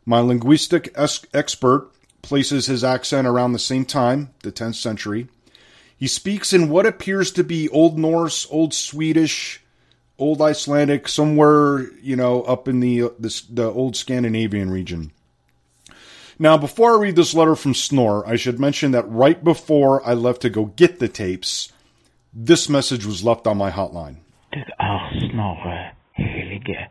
My 0.06 0.20
linguistic 0.20 0.92
es- 0.96 1.26
expert 1.34 1.92
places 2.22 2.66
his 2.66 2.84
accent 2.84 3.28
around 3.28 3.52
the 3.52 3.60
same 3.60 3.86
time, 3.86 4.32
the 4.44 4.52
10th 4.52 4.76
century. 4.76 5.28
He 5.98 6.08
speaks 6.08 6.54
in 6.54 6.70
what 6.70 6.86
appears 6.86 7.32
to 7.32 7.44
be 7.44 7.70
Old 7.70 8.00
Norse, 8.00 8.48
Old 8.50 8.74
Swedish, 8.74 9.62
Old 10.18 10.42
Icelandic, 10.42 11.08
somewhere, 11.08 11.92
you 12.02 12.16
know, 12.16 12.44
up 12.44 12.68
in 12.68 12.80
the, 12.80 13.04
uh, 13.04 13.10
the, 13.20 13.42
the 13.50 13.70
old 13.70 13.96
Scandinavian 13.96 14.70
region. 14.70 15.12
Now, 16.40 16.58
before 16.58 16.96
I 16.96 17.00
read 17.00 17.16
this 17.16 17.34
letter 17.34 17.56
from 17.56 17.74
Snorre, 17.74 18.28
I 18.28 18.36
should 18.36 18.60
mention 18.60 18.92
that 18.92 19.10
right 19.10 19.42
before 19.42 20.06
I 20.06 20.14
left 20.14 20.42
to 20.42 20.50
go 20.50 20.66
get 20.66 21.00
the 21.00 21.08
tapes, 21.08 21.72
this 22.34 22.68
message 22.70 23.06
was 23.06 23.24
left 23.24 23.48
on 23.48 23.58
my 23.58 23.72
hotline. 23.72 24.18
Det 24.52 24.60
er 24.60 24.74
är 24.80 25.30
Snorre 25.30 25.92
Helige 26.14 26.88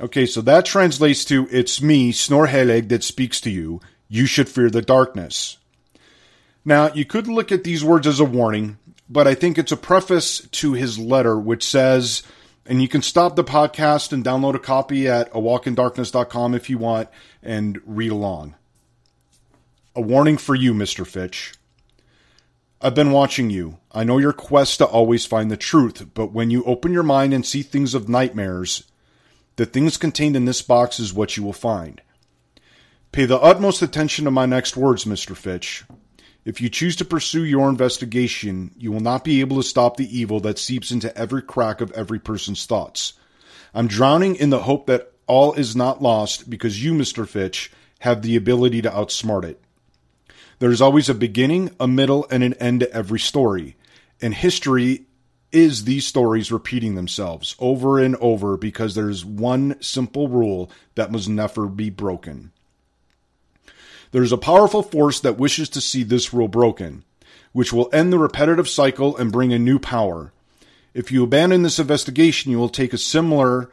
Okay, 0.00 0.26
so 0.26 0.40
that 0.40 0.64
translates 0.64 1.24
to 1.26 1.46
It's 1.50 1.80
me, 1.80 2.12
Snorre 2.12 2.48
Helige, 2.48 2.88
that 2.88 3.04
speaks 3.04 3.40
to 3.42 3.50
you. 3.50 3.80
You 4.08 4.26
should 4.26 4.48
fear 4.48 4.68
the 4.68 4.82
darkness. 4.82 5.58
Now, 6.64 6.92
you 6.92 7.04
could 7.04 7.28
look 7.28 7.52
at 7.52 7.64
these 7.64 7.84
words 7.84 8.06
as 8.06 8.20
a 8.20 8.24
warning, 8.24 8.78
but 9.08 9.28
I 9.28 9.34
think 9.34 9.58
it's 9.58 9.72
a 9.72 9.76
preface 9.76 10.40
to 10.40 10.72
his 10.72 10.98
letter, 10.98 11.38
which 11.38 11.62
says, 11.62 12.22
and 12.66 12.80
you 12.80 12.88
can 12.88 13.02
stop 13.02 13.36
the 13.36 13.44
podcast 13.44 14.12
and 14.12 14.24
download 14.24 14.54
a 14.54 14.58
copy 14.58 15.06
at 15.06 15.32
awalkindarkness.com 15.32 16.54
if 16.54 16.70
you 16.70 16.78
want 16.78 17.08
and 17.42 17.80
read 17.84 18.10
along. 18.10 18.54
A 19.94 20.00
warning 20.00 20.38
for 20.38 20.54
you, 20.54 20.74
Mr. 20.74 21.06
Fitch. 21.06 21.54
I've 22.84 22.94
been 22.94 23.12
watching 23.12 23.48
you. 23.48 23.78
I 23.92 24.04
know 24.04 24.18
your 24.18 24.34
quest 24.34 24.76
to 24.76 24.84
always 24.84 25.24
find 25.24 25.50
the 25.50 25.56
truth, 25.56 26.06
but 26.12 26.32
when 26.32 26.50
you 26.50 26.62
open 26.64 26.92
your 26.92 27.02
mind 27.02 27.32
and 27.32 27.46
see 27.46 27.62
things 27.62 27.94
of 27.94 28.10
nightmares, 28.10 28.84
the 29.56 29.64
things 29.64 29.96
contained 29.96 30.36
in 30.36 30.44
this 30.44 30.60
box 30.60 31.00
is 31.00 31.14
what 31.14 31.34
you 31.34 31.42
will 31.42 31.54
find. 31.54 32.02
Pay 33.10 33.24
the 33.24 33.40
utmost 33.40 33.80
attention 33.80 34.26
to 34.26 34.30
my 34.30 34.44
next 34.44 34.76
words, 34.76 35.06
Mr. 35.06 35.34
Fitch. 35.34 35.84
If 36.44 36.60
you 36.60 36.68
choose 36.68 36.94
to 36.96 37.06
pursue 37.06 37.46
your 37.46 37.70
investigation, 37.70 38.72
you 38.76 38.92
will 38.92 39.00
not 39.00 39.24
be 39.24 39.40
able 39.40 39.56
to 39.56 39.62
stop 39.62 39.96
the 39.96 40.18
evil 40.18 40.38
that 40.40 40.58
seeps 40.58 40.90
into 40.90 41.16
every 41.16 41.40
crack 41.40 41.80
of 41.80 41.90
every 41.92 42.18
person's 42.18 42.66
thoughts. 42.66 43.14
I'm 43.72 43.88
drowning 43.88 44.36
in 44.36 44.50
the 44.50 44.64
hope 44.64 44.88
that 44.88 45.10
all 45.26 45.54
is 45.54 45.74
not 45.74 46.02
lost 46.02 46.50
because 46.50 46.84
you, 46.84 46.92
Mr. 46.92 47.26
Fitch, 47.26 47.72
have 48.00 48.20
the 48.20 48.36
ability 48.36 48.82
to 48.82 48.90
outsmart 48.90 49.44
it. 49.44 49.63
There 50.58 50.70
is 50.70 50.80
always 50.80 51.08
a 51.08 51.14
beginning, 51.14 51.70
a 51.78 51.86
middle, 51.88 52.26
and 52.30 52.42
an 52.42 52.54
end 52.54 52.80
to 52.80 52.92
every 52.92 53.20
story. 53.20 53.76
And 54.20 54.34
history 54.34 55.06
is 55.52 55.84
these 55.84 56.06
stories 56.06 56.50
repeating 56.50 56.94
themselves 56.94 57.54
over 57.58 57.98
and 57.98 58.16
over 58.16 58.56
because 58.56 58.94
there's 58.94 59.24
one 59.24 59.80
simple 59.80 60.28
rule 60.28 60.70
that 60.94 61.12
must 61.12 61.28
never 61.28 61.66
be 61.66 61.90
broken. 61.90 62.50
There's 64.10 64.32
a 64.32 64.38
powerful 64.38 64.82
force 64.82 65.20
that 65.20 65.38
wishes 65.38 65.68
to 65.70 65.80
see 65.80 66.02
this 66.02 66.32
rule 66.32 66.48
broken, 66.48 67.04
which 67.52 67.72
will 67.72 67.90
end 67.92 68.12
the 68.12 68.18
repetitive 68.18 68.68
cycle 68.68 69.16
and 69.16 69.32
bring 69.32 69.52
a 69.52 69.58
new 69.58 69.78
power. 69.78 70.32
If 70.92 71.10
you 71.10 71.24
abandon 71.24 71.62
this 71.62 71.80
investigation, 71.80 72.52
you 72.52 72.58
will 72.58 72.68
take 72.68 72.92
a 72.92 72.98
similar 72.98 73.70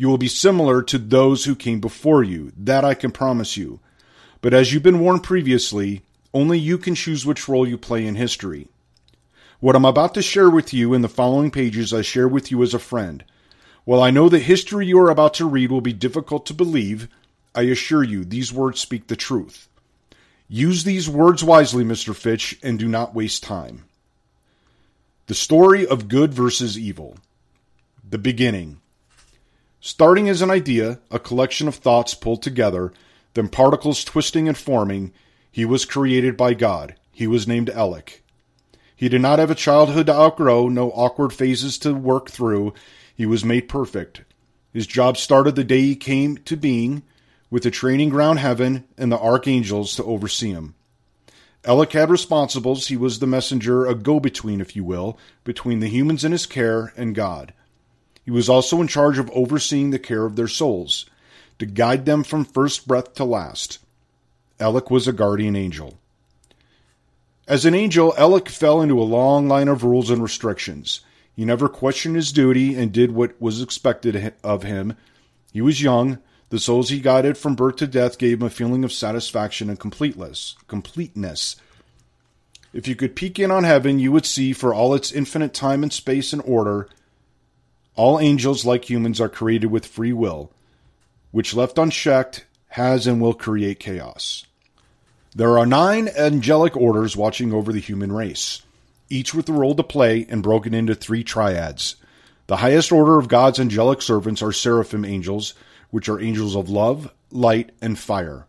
You 0.00 0.08
will 0.08 0.16
be 0.16 0.28
similar 0.28 0.82
to 0.84 0.96
those 0.96 1.44
who 1.44 1.54
came 1.54 1.78
before 1.78 2.24
you, 2.24 2.52
that 2.56 2.86
I 2.86 2.94
can 2.94 3.10
promise 3.10 3.58
you. 3.58 3.80
But 4.40 4.54
as 4.54 4.72
you've 4.72 4.82
been 4.82 5.00
warned 5.00 5.22
previously, 5.22 6.00
only 6.32 6.58
you 6.58 6.78
can 6.78 6.94
choose 6.94 7.26
which 7.26 7.48
role 7.48 7.66
you 7.66 7.76
play 7.76 8.06
in 8.06 8.14
history. 8.14 8.68
What 9.60 9.76
I'm 9.76 9.84
about 9.84 10.14
to 10.14 10.22
share 10.22 10.48
with 10.48 10.72
you 10.72 10.94
in 10.94 11.02
the 11.02 11.08
following 11.08 11.50
pages, 11.50 11.92
I 11.92 12.02
share 12.02 12.28
with 12.28 12.50
you 12.50 12.62
as 12.62 12.72
a 12.72 12.78
friend. 12.78 13.24
While 13.84 14.02
I 14.02 14.10
know 14.10 14.28
the 14.28 14.38
history 14.38 14.86
you 14.86 14.98
are 15.00 15.10
about 15.10 15.34
to 15.34 15.48
read 15.48 15.70
will 15.70 15.80
be 15.80 15.92
difficult 15.92 16.46
to 16.46 16.54
believe, 16.54 17.08
I 17.54 17.62
assure 17.62 18.04
you 18.04 18.24
these 18.24 18.52
words 18.52 18.80
speak 18.80 19.08
the 19.08 19.16
truth. 19.16 19.68
Use 20.48 20.84
these 20.84 21.08
words 21.08 21.44
wisely, 21.44 21.84
Mr. 21.84 22.14
Fitch, 22.14 22.58
and 22.62 22.78
do 22.78 22.88
not 22.88 23.14
waste 23.14 23.42
time. 23.42 23.84
The 25.26 25.34
story 25.34 25.86
of 25.86 26.08
good 26.08 26.34
versus 26.34 26.78
evil. 26.78 27.18
The 28.08 28.18
beginning. 28.18 28.80
Starting 29.80 30.28
as 30.28 30.42
an 30.42 30.50
idea, 30.50 31.00
a 31.10 31.18
collection 31.18 31.68
of 31.68 31.76
thoughts 31.76 32.14
pulled 32.14 32.42
together, 32.42 32.92
then 33.34 33.48
particles 33.48 34.04
twisting 34.04 34.48
and 34.48 34.56
forming, 34.56 35.12
he 35.50 35.64
was 35.64 35.84
created 35.84 36.36
by 36.36 36.54
God. 36.54 36.94
He 37.10 37.26
was 37.26 37.48
named 37.48 37.70
Alec. 37.70 38.22
He 38.94 39.08
did 39.08 39.20
not 39.20 39.38
have 39.38 39.50
a 39.50 39.54
childhood 39.54 40.06
to 40.06 40.14
outgrow, 40.14 40.68
no 40.68 40.90
awkward 40.90 41.32
phases 41.32 41.78
to 41.78 41.94
work 41.94 42.30
through. 42.30 42.74
He 43.14 43.26
was 43.26 43.44
made 43.44 43.68
perfect. 43.68 44.22
His 44.72 44.86
job 44.86 45.16
started 45.16 45.56
the 45.56 45.64
day 45.64 45.80
he 45.80 45.96
came 45.96 46.36
to 46.38 46.56
being, 46.56 47.02
with 47.50 47.64
the 47.64 47.70
training 47.70 48.10
ground 48.10 48.38
heaven 48.38 48.84
and 48.96 49.10
the 49.10 49.18
archangels 49.18 49.96
to 49.96 50.04
oversee 50.04 50.50
him. 50.50 50.74
Alec 51.64 51.92
had 51.92 52.08
responsibles. 52.08 52.86
He 52.86 52.96
was 52.96 53.18
the 53.18 53.26
messenger, 53.26 53.84
a 53.84 53.94
go 53.94 54.20
between, 54.20 54.60
if 54.60 54.74
you 54.76 54.84
will, 54.84 55.18
between 55.44 55.80
the 55.80 55.88
humans 55.88 56.24
in 56.24 56.32
his 56.32 56.46
care 56.46 56.92
and 56.96 57.14
God. 57.14 57.52
He 58.24 58.30
was 58.30 58.48
also 58.48 58.80
in 58.80 58.86
charge 58.86 59.18
of 59.18 59.30
overseeing 59.32 59.90
the 59.90 59.98
care 59.98 60.24
of 60.24 60.36
their 60.36 60.48
souls, 60.48 61.06
to 61.58 61.66
guide 61.66 62.06
them 62.06 62.22
from 62.22 62.44
first 62.44 62.86
breath 62.86 63.14
to 63.14 63.24
last. 63.24 63.78
Alec 64.60 64.90
was 64.90 65.08
a 65.08 65.12
guardian 65.12 65.56
angel. 65.56 65.98
As 67.48 67.64
an 67.64 67.74
angel, 67.74 68.14
Alec 68.16 68.48
fell 68.48 68.80
into 68.80 69.00
a 69.00 69.02
long 69.02 69.48
line 69.48 69.68
of 69.68 69.82
rules 69.82 70.10
and 70.10 70.22
restrictions. 70.22 71.00
He 71.34 71.44
never 71.44 71.68
questioned 71.68 72.14
his 72.14 72.32
duty 72.32 72.74
and 72.74 72.92
did 72.92 73.12
what 73.12 73.40
was 73.40 73.62
expected 73.62 74.34
of 74.44 74.62
him. 74.62 74.96
He 75.52 75.60
was 75.60 75.82
young. 75.82 76.18
The 76.50 76.58
souls 76.58 76.90
he 76.90 77.00
guided 77.00 77.38
from 77.38 77.54
birth 77.54 77.76
to 77.76 77.86
death 77.86 78.18
gave 78.18 78.40
him 78.40 78.46
a 78.46 78.50
feeling 78.50 78.84
of 78.84 78.92
satisfaction 78.92 79.70
and 79.70 79.80
completeness. 79.80 80.56
Completeness. 80.68 81.56
If 82.72 82.86
you 82.86 82.94
could 82.94 83.16
peek 83.16 83.38
in 83.38 83.50
on 83.50 83.64
heaven, 83.64 83.98
you 83.98 84.12
would 84.12 84.26
see, 84.26 84.52
for 84.52 84.74
all 84.74 84.94
its 84.94 85.10
infinite 85.10 85.54
time 85.54 85.82
and 85.82 85.92
space 85.92 86.32
and 86.32 86.42
order, 86.44 86.88
all 87.96 88.20
angels, 88.20 88.64
like 88.64 88.88
humans, 88.88 89.20
are 89.20 89.28
created 89.28 89.68
with 89.68 89.86
free 89.86 90.12
will, 90.12 90.52
which 91.32 91.54
left 91.54 91.78
unchecked 91.78 92.44
has 92.68 93.06
and 93.06 93.20
will 93.20 93.34
create 93.34 93.80
chaos. 93.80 94.46
There 95.32 95.58
are 95.58 95.66
nine 95.66 96.08
angelic 96.08 96.76
orders 96.76 97.16
watching 97.16 97.52
over 97.52 97.72
the 97.72 97.78
human 97.78 98.10
race, 98.10 98.62
each 99.08 99.32
with 99.32 99.48
a 99.48 99.52
role 99.52 99.76
to 99.76 99.84
play 99.84 100.26
and 100.28 100.42
broken 100.42 100.74
into 100.74 100.96
three 100.96 101.22
triads. 101.22 101.94
The 102.48 102.56
highest 102.56 102.90
order 102.90 103.16
of 103.16 103.28
God's 103.28 103.60
angelic 103.60 104.02
servants 104.02 104.42
are 104.42 104.50
seraphim 104.50 105.04
angels, 105.04 105.54
which 105.90 106.08
are 106.08 106.20
angels 106.20 106.56
of 106.56 106.68
love, 106.68 107.12
light, 107.30 107.70
and 107.80 107.96
fire. 107.96 108.46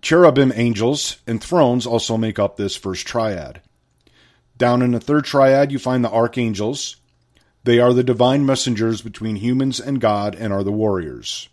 Cherubim 0.00 0.52
angels 0.54 1.16
and 1.26 1.42
thrones 1.42 1.86
also 1.86 2.16
make 2.16 2.38
up 2.38 2.56
this 2.56 2.76
first 2.76 3.04
triad. 3.04 3.60
Down 4.56 4.80
in 4.80 4.92
the 4.92 5.00
third 5.00 5.24
triad, 5.24 5.72
you 5.72 5.80
find 5.80 6.04
the 6.04 6.10
archangels. 6.10 6.98
They 7.64 7.80
are 7.80 7.92
the 7.92 8.04
divine 8.04 8.46
messengers 8.46 9.02
between 9.02 9.36
humans 9.36 9.80
and 9.80 10.00
God 10.00 10.36
and 10.36 10.52
are 10.52 10.62
the 10.62 10.70
warriors. 10.70 11.48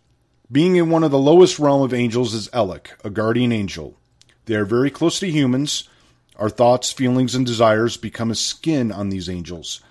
Being 0.52 0.76
in 0.76 0.92
one 0.92 1.04
of 1.04 1.10
the 1.10 1.18
lowest 1.18 1.58
realm 1.58 1.82
of 1.82 1.92
angels 1.94 2.36
is 2.36 2.50
Elec, 2.50 2.90
a 3.04 3.10
guardian 3.10 3.52
angel. 3.52 3.98
They 4.46 4.56
are 4.56 4.66
very 4.66 4.90
close 4.90 5.20
to 5.20 5.30
humans. 5.30 5.88
Our 6.38 6.50
thoughts, 6.50 6.92
feelings, 6.92 7.36
and 7.36 7.46
desires 7.46 7.98
become 7.98 8.32
a 8.32 8.36
skin 8.36 8.92
on 8.92 9.10
these 9.10 9.30
angels. 9.30 9.82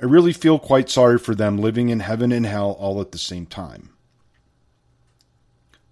I 0.00 0.06
really 0.06 0.32
feel 0.32 0.58
quite 0.58 0.88
sorry 0.88 1.18
for 1.18 1.34
them 1.34 1.58
living 1.58 1.88
in 1.88 2.00
heaven 2.00 2.32
and 2.32 2.46
hell 2.46 2.72
all 2.78 3.00
at 3.00 3.12
the 3.12 3.18
same 3.18 3.46
time. 3.46 3.90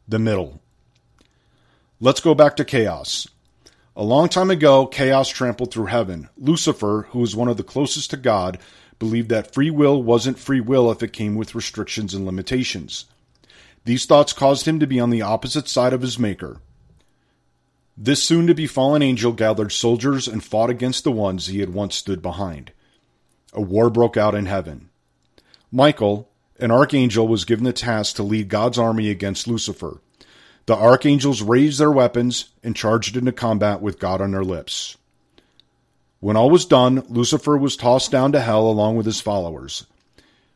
The 0.08 0.18
middle. 0.18 0.60
Let's 2.00 2.20
go 2.20 2.34
back 2.34 2.56
to 2.56 2.64
chaos. 2.64 3.26
A 3.96 4.04
long 4.04 4.28
time 4.28 4.50
ago, 4.50 4.86
chaos 4.86 5.28
trampled 5.28 5.72
through 5.72 5.86
heaven. 5.86 6.28
Lucifer, 6.36 7.06
who 7.10 7.20
was 7.20 7.34
one 7.34 7.48
of 7.48 7.56
the 7.56 7.62
closest 7.62 8.10
to 8.10 8.16
God, 8.16 8.58
believed 8.98 9.30
that 9.30 9.52
free 9.52 9.70
will 9.70 10.02
wasn't 10.02 10.38
free 10.38 10.60
will 10.60 10.90
if 10.90 11.02
it 11.02 11.12
came 11.12 11.34
with 11.34 11.54
restrictions 11.54 12.14
and 12.14 12.24
limitations. 12.24 13.06
These 13.84 14.06
thoughts 14.06 14.32
caused 14.32 14.66
him 14.66 14.78
to 14.80 14.86
be 14.86 15.00
on 15.00 15.10
the 15.10 15.22
opposite 15.22 15.68
side 15.68 15.92
of 15.92 16.02
his 16.02 16.18
Maker. 16.18 16.58
This 17.96 18.22
soon 18.22 18.46
to 18.46 18.54
be 18.54 18.66
fallen 18.66 19.00
angel 19.02 19.32
gathered 19.32 19.72
soldiers 19.72 20.28
and 20.28 20.44
fought 20.44 20.68
against 20.68 21.02
the 21.02 21.12
ones 21.12 21.46
he 21.46 21.60
had 21.60 21.72
once 21.72 21.94
stood 21.94 22.20
behind. 22.20 22.72
A 23.54 23.62
war 23.62 23.88
broke 23.88 24.18
out 24.18 24.34
in 24.34 24.46
heaven. 24.46 24.90
Michael, 25.72 26.28
an 26.60 26.70
archangel, 26.70 27.26
was 27.26 27.46
given 27.46 27.64
the 27.64 27.72
task 27.72 28.16
to 28.16 28.22
lead 28.22 28.48
God's 28.48 28.78
army 28.78 29.08
against 29.08 29.48
Lucifer. 29.48 30.02
The 30.66 30.76
archangels 30.76 31.40
raised 31.40 31.78
their 31.78 31.90
weapons 31.90 32.50
and 32.62 32.76
charged 32.76 33.16
into 33.16 33.32
combat 33.32 33.80
with 33.80 33.98
God 33.98 34.20
on 34.20 34.32
their 34.32 34.44
lips. 34.44 34.98
When 36.20 36.36
all 36.36 36.50
was 36.50 36.66
done, 36.66 37.04
Lucifer 37.08 37.56
was 37.56 37.76
tossed 37.76 38.10
down 38.10 38.32
to 38.32 38.40
hell 38.40 38.68
along 38.68 38.96
with 38.96 39.06
his 39.06 39.20
followers. 39.20 39.86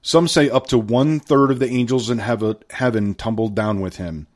Some 0.02 0.28
say 0.28 0.50
up 0.50 0.66
to 0.68 0.78
one 0.78 1.20
third 1.20 1.50
of 1.50 1.58
the 1.58 1.70
angels 1.70 2.10
in 2.10 2.18
heaven 2.18 3.14
tumbled 3.14 3.54
down 3.54 3.80
with 3.80 3.96
him, 3.96 4.26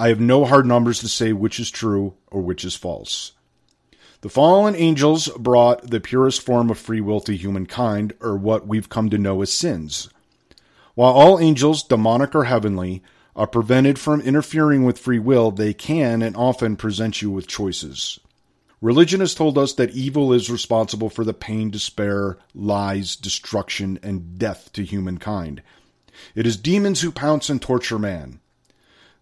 I 0.00 0.08
have 0.08 0.18
no 0.18 0.46
hard 0.46 0.64
numbers 0.64 1.00
to 1.00 1.08
say 1.08 1.34
which 1.34 1.60
is 1.60 1.70
true 1.70 2.14
or 2.30 2.40
which 2.40 2.64
is 2.64 2.74
false. 2.74 3.32
The 4.22 4.30
fallen 4.30 4.74
angels 4.74 5.28
brought 5.36 5.90
the 5.90 6.00
purest 6.00 6.40
form 6.40 6.70
of 6.70 6.78
free 6.78 7.02
will 7.02 7.20
to 7.20 7.36
humankind, 7.36 8.14
or 8.18 8.38
what 8.38 8.66
we've 8.66 8.88
come 8.88 9.10
to 9.10 9.18
know 9.18 9.42
as 9.42 9.52
sins. 9.52 10.08
While 10.94 11.12
all 11.12 11.38
angels, 11.38 11.82
demonic 11.82 12.34
or 12.34 12.44
heavenly, 12.44 13.02
are 13.36 13.46
prevented 13.46 13.98
from 13.98 14.22
interfering 14.22 14.84
with 14.84 14.98
free 14.98 15.18
will, 15.18 15.50
they 15.50 15.74
can 15.74 16.22
and 16.22 16.34
often 16.34 16.76
present 16.76 17.20
you 17.20 17.30
with 17.30 17.46
choices. 17.46 18.18
Religion 18.80 19.20
has 19.20 19.34
told 19.34 19.58
us 19.58 19.74
that 19.74 19.90
evil 19.90 20.32
is 20.32 20.48
responsible 20.48 21.10
for 21.10 21.24
the 21.24 21.34
pain, 21.34 21.68
despair, 21.68 22.38
lies, 22.54 23.16
destruction, 23.16 23.98
and 24.02 24.38
death 24.38 24.72
to 24.72 24.82
humankind. 24.82 25.60
It 26.34 26.46
is 26.46 26.56
demons 26.56 27.02
who 27.02 27.12
pounce 27.12 27.50
and 27.50 27.60
torture 27.60 27.98
man. 27.98 28.40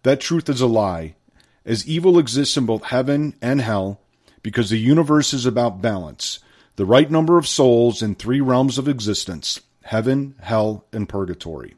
That 0.04 0.20
truth 0.20 0.48
is 0.48 0.60
a 0.60 0.66
lie, 0.66 1.16
as 1.64 1.88
evil 1.88 2.18
exists 2.18 2.56
in 2.56 2.66
both 2.66 2.84
heaven 2.84 3.34
and 3.42 3.60
hell, 3.60 4.00
because 4.42 4.70
the 4.70 4.78
universe 4.78 5.34
is 5.34 5.44
about 5.44 5.82
balance, 5.82 6.38
the 6.76 6.86
right 6.86 7.10
number 7.10 7.38
of 7.38 7.48
souls 7.48 8.02
in 8.02 8.14
three 8.14 8.40
realms 8.40 8.78
of 8.78 8.88
existence 8.88 9.60
heaven, 9.82 10.34
hell, 10.40 10.84
and 10.92 11.08
purgatory. 11.08 11.74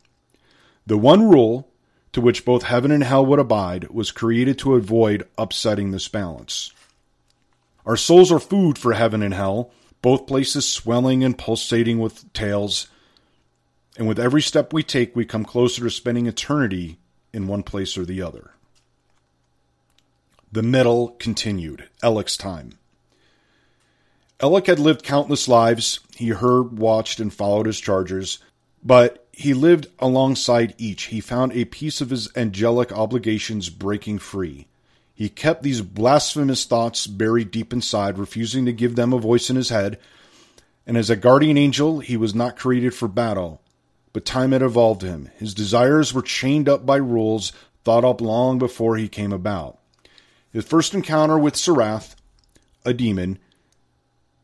The 0.87 0.99
one 0.99 1.29
rule, 1.29 1.71
to 2.13 2.21
which 2.21 2.45
both 2.45 2.65
heaven 2.65 2.91
and 2.91 3.05
hell 3.05 3.25
would 3.25 3.39
abide, 3.39 3.89
was 3.89 4.11
created 4.11 4.59
to 4.59 4.75
avoid 4.75 5.29
upsetting 5.39 5.91
this 5.91 6.09
balance. 6.09 6.73
Our 7.87 7.97
souls 7.97 8.31
are 8.33 8.41
food 8.41 8.77
for 8.79 8.93
heaven 8.93 9.23
and 9.23 9.33
hell, 9.33 9.71
both 10.03 10.27
places 10.27 10.69
swelling 10.69 11.23
and 11.25 11.39
pulsating 11.39 11.99
with 11.99 12.33
tales, 12.33 12.89
and 13.97 14.07
with 14.07 14.19
every 14.19 14.43
step 14.43 14.73
we 14.73 14.83
take, 14.83 15.15
we 15.15 15.25
come 15.25 15.45
closer 15.45 15.83
to 15.83 15.91
spending 15.91 16.27
eternity 16.27 17.00
in 17.33 17.47
one 17.47 17.63
place 17.63 17.97
or 17.97 18.05
the 18.05 18.23
other. 18.23 18.53
The 20.53 20.63
middle 20.63 21.11
continued, 21.19 21.89
Elec's 22.03 22.37
time. 22.37 22.73
Elec 24.41 24.67
had 24.67 24.79
lived 24.79 25.05
countless 25.05 25.47
lives. 25.47 26.01
He 26.17 26.29
heard, 26.29 26.79
watched, 26.79 27.21
and 27.21 27.33
followed 27.33 27.67
his 27.67 27.79
chargers, 27.79 28.39
but 28.83 29.27
he 29.33 29.55
lived 29.55 29.87
alongside 29.99 30.75
each. 30.79 31.05
He 31.05 31.21
found 31.21 31.53
a 31.53 31.67
piece 31.67 32.01
of 32.01 32.11
his 32.11 32.35
angelic 32.37 32.91
obligations 32.91 33.69
breaking 33.69 34.19
free. 34.19 34.67
He 35.15 35.29
kept 35.29 35.63
these 35.63 35.83
blasphemous 35.83 36.65
thoughts 36.65 37.07
buried 37.07 37.51
deep 37.51 37.73
inside, 37.73 38.19
refusing 38.19 38.65
to 38.65 38.73
give 38.73 38.97
them 38.97 39.13
a 39.13 39.19
voice 39.19 39.51
in 39.51 39.57
his 39.57 39.69
head. 39.69 39.99
And 40.87 40.97
as 40.97 41.11
a 41.11 41.17
guardian 41.17 41.59
angel, 41.59 42.01
he 42.01 42.17
was 42.17 42.35
not 42.35 42.57
created 42.57 42.95
for 42.95 43.07
battle, 43.07 43.61
but 44.13 44.25
time 44.25 44.53
had 44.53 44.63
evolved 44.63 45.03
him. 45.03 45.31
His 45.39 45.55
desires 45.55 46.13
were 46.13 46.23
chained 46.23 46.69
up 46.69 46.85
by 46.85 46.97
rules 46.97 47.53
thought 47.85 48.05
up 48.05 48.21
long 48.21 48.59
before 48.59 48.97
he 48.97 49.09
came 49.09 49.33
about. 49.33 49.79
His 50.53 50.65
first 50.65 50.95
encounter 50.95 51.39
with 51.39 51.55
Serath, 51.55 52.15
a 52.85 52.93
demon, 52.93 53.39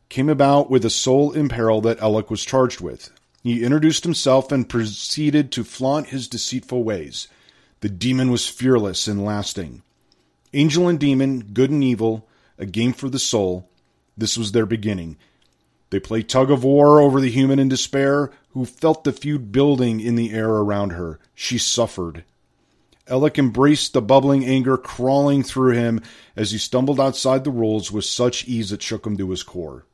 came 0.09 0.29
about 0.29 0.69
with 0.69 0.85
a 0.85 0.89
soul 0.89 1.33
in 1.33 1.49
peril 1.49 1.81
that 1.81 1.99
Alec 1.99 2.31
was 2.31 2.45
charged 2.45 2.79
with. 2.79 3.11
He 3.43 3.63
introduced 3.63 4.03
himself 4.03 4.51
and 4.51 4.67
proceeded 4.67 5.51
to 5.51 5.63
flaunt 5.63 6.07
his 6.07 6.27
deceitful 6.27 6.83
ways. 6.83 7.27
The 7.81 7.89
demon 7.89 8.31
was 8.31 8.47
fearless 8.47 9.07
and 9.07 9.23
lasting. 9.23 9.83
Angel 10.53 10.87
and 10.87 10.99
demon, 10.99 11.41
good 11.53 11.69
and 11.69 11.83
evil, 11.83 12.27
a 12.57 12.65
game 12.65 12.93
for 12.93 13.09
the 13.09 13.19
soul. 13.19 13.69
This 14.17 14.37
was 14.37 14.51
their 14.51 14.65
beginning. 14.65 15.17
They 15.89 15.99
play 15.99 16.21
tug 16.23 16.51
of 16.51 16.63
war 16.63 16.99
over 16.99 17.21
the 17.21 17.31
human 17.31 17.59
in 17.59 17.69
despair 17.69 18.31
who 18.49 18.65
felt 18.65 19.03
the 19.03 19.13
feud 19.13 19.51
building 19.51 19.99
in 19.99 20.15
the 20.15 20.31
air 20.31 20.49
around 20.49 20.91
her. 20.91 21.19
She 21.33 21.57
suffered. 21.57 22.23
Alec 23.09 23.39
embraced 23.39 23.93
the 23.93 24.01
bubbling 24.01 24.43
anger 24.43 24.77
crawling 24.77 25.43
through 25.43 25.73
him 25.73 26.01
as 26.35 26.51
he 26.51 26.57
stumbled 26.57 26.99
outside 26.99 27.43
the 27.43 27.51
rules 27.51 27.91
with 27.91 28.03
such 28.03 28.45
ease 28.47 28.71
it 28.71 28.81
shook 28.81 29.07
him 29.07 29.15
to 29.17 29.29
his 29.29 29.43
core. 29.43 29.85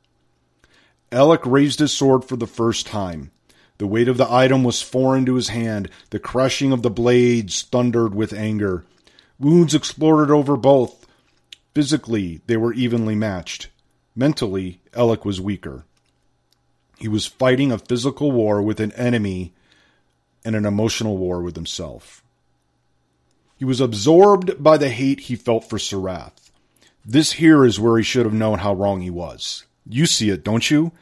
Alec 1.12 1.42
raised 1.44 1.78
his 1.78 1.92
sword 1.92 2.24
for 2.24 2.36
the 2.36 2.46
first 2.46 2.86
time. 2.86 3.30
The 3.78 3.86
weight 3.86 4.08
of 4.08 4.16
the 4.16 4.30
item 4.30 4.64
was 4.64 4.82
foreign 4.82 5.26
to 5.26 5.34
his 5.34 5.48
hand. 5.48 5.90
The 6.10 6.18
crashing 6.18 6.72
of 6.72 6.82
the 6.82 6.90
blades 6.90 7.62
thundered 7.62 8.14
with 8.14 8.32
anger. 8.32 8.84
Wounds 9.38 9.74
exploded 9.74 10.30
over 10.30 10.56
both. 10.56 11.06
Physically, 11.72 12.40
they 12.46 12.56
were 12.56 12.72
evenly 12.72 13.14
matched. 13.14 13.68
Mentally, 14.16 14.80
Alec 14.94 15.24
was 15.24 15.40
weaker. 15.40 15.84
He 16.98 17.08
was 17.08 17.26
fighting 17.26 17.72
a 17.72 17.78
physical 17.78 18.30
war 18.30 18.62
with 18.62 18.78
an 18.78 18.92
enemy 18.92 19.52
and 20.44 20.54
an 20.54 20.64
emotional 20.64 21.16
war 21.16 21.42
with 21.42 21.56
himself. 21.56 22.22
He 23.56 23.64
was 23.64 23.80
absorbed 23.80 24.62
by 24.62 24.76
the 24.76 24.90
hate 24.90 25.20
he 25.20 25.36
felt 25.36 25.68
for 25.68 25.78
Sarath. 25.78 26.50
This 27.04 27.32
here 27.32 27.64
is 27.64 27.80
where 27.80 27.96
he 27.96 28.02
should 28.02 28.24
have 28.24 28.34
known 28.34 28.60
how 28.60 28.74
wrong 28.74 29.00
he 29.00 29.10
was. 29.10 29.64
You 29.88 30.06
see 30.06 30.30
it, 30.30 30.44
don't 30.44 30.70
you? 30.70 30.92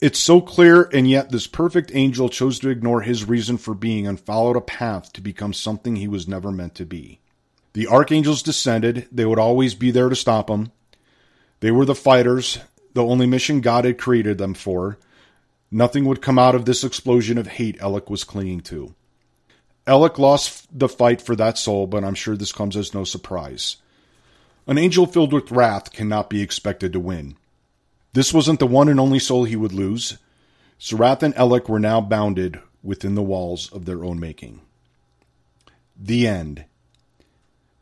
It's 0.00 0.18
so 0.18 0.40
clear, 0.40 0.88
and 0.92 1.08
yet 1.08 1.30
this 1.30 1.46
perfect 1.46 1.90
angel 1.92 2.28
chose 2.28 2.58
to 2.60 2.68
ignore 2.68 3.02
his 3.02 3.24
reason 3.24 3.58
for 3.58 3.74
being 3.74 4.06
and 4.06 4.18
followed 4.18 4.56
a 4.56 4.60
path 4.60 5.12
to 5.14 5.20
become 5.20 5.52
something 5.52 5.96
he 5.96 6.08
was 6.08 6.28
never 6.28 6.52
meant 6.52 6.74
to 6.76 6.86
be. 6.86 7.20
The 7.72 7.88
archangels 7.88 8.42
descended. 8.42 9.08
They 9.12 9.24
would 9.24 9.38
always 9.38 9.74
be 9.74 9.90
there 9.90 10.08
to 10.08 10.16
stop 10.16 10.48
him. 10.48 10.72
They 11.60 11.70
were 11.70 11.84
the 11.84 11.94
fighters, 11.94 12.58
the 12.94 13.04
only 13.04 13.26
mission 13.26 13.60
God 13.60 13.84
had 13.84 13.98
created 13.98 14.38
them 14.38 14.54
for. 14.54 14.98
Nothing 15.70 16.04
would 16.04 16.22
come 16.22 16.38
out 16.38 16.54
of 16.54 16.64
this 16.64 16.84
explosion 16.84 17.36
of 17.38 17.46
hate 17.46 17.80
Alec 17.80 18.08
was 18.08 18.24
clinging 18.24 18.60
to. 18.62 18.94
Alec 19.86 20.18
lost 20.18 20.66
the 20.76 20.88
fight 20.88 21.20
for 21.20 21.34
that 21.36 21.58
soul, 21.58 21.86
but 21.86 22.04
I'm 22.04 22.14
sure 22.14 22.36
this 22.36 22.52
comes 22.52 22.76
as 22.76 22.94
no 22.94 23.04
surprise. 23.04 23.76
An 24.66 24.78
angel 24.78 25.06
filled 25.06 25.32
with 25.32 25.50
wrath 25.50 25.92
cannot 25.92 26.28
be 26.28 26.42
expected 26.42 26.92
to 26.92 27.00
win. 27.00 27.36
This 28.12 28.34
wasn't 28.34 28.58
the 28.58 28.66
one 28.66 28.88
and 28.88 29.00
only 29.00 29.18
soul 29.18 29.44
he 29.44 29.56
would 29.56 29.72
lose. 29.72 30.18
Sarath 30.78 31.22
and 31.22 31.36
Alec 31.36 31.68
were 31.68 31.80
now 31.80 32.00
bounded 32.00 32.60
within 32.82 33.14
the 33.14 33.22
walls 33.22 33.72
of 33.72 33.84
their 33.84 34.04
own 34.04 34.20
making. 34.20 34.60
The 35.96 36.26
end. 36.26 36.64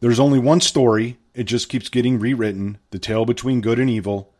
There's 0.01 0.21
only 0.21 0.39
one 0.39 0.61
story. 0.61 1.19
It 1.37 1.45
just 1.45 1.69
keeps 1.69 1.91
getting 1.91 2.19
rewritten. 2.19 2.79
The 2.93 2.99
tale 2.99 3.27
between 3.27 3.61
good 3.61 3.79
and 3.79 3.91
evil. 3.91 4.33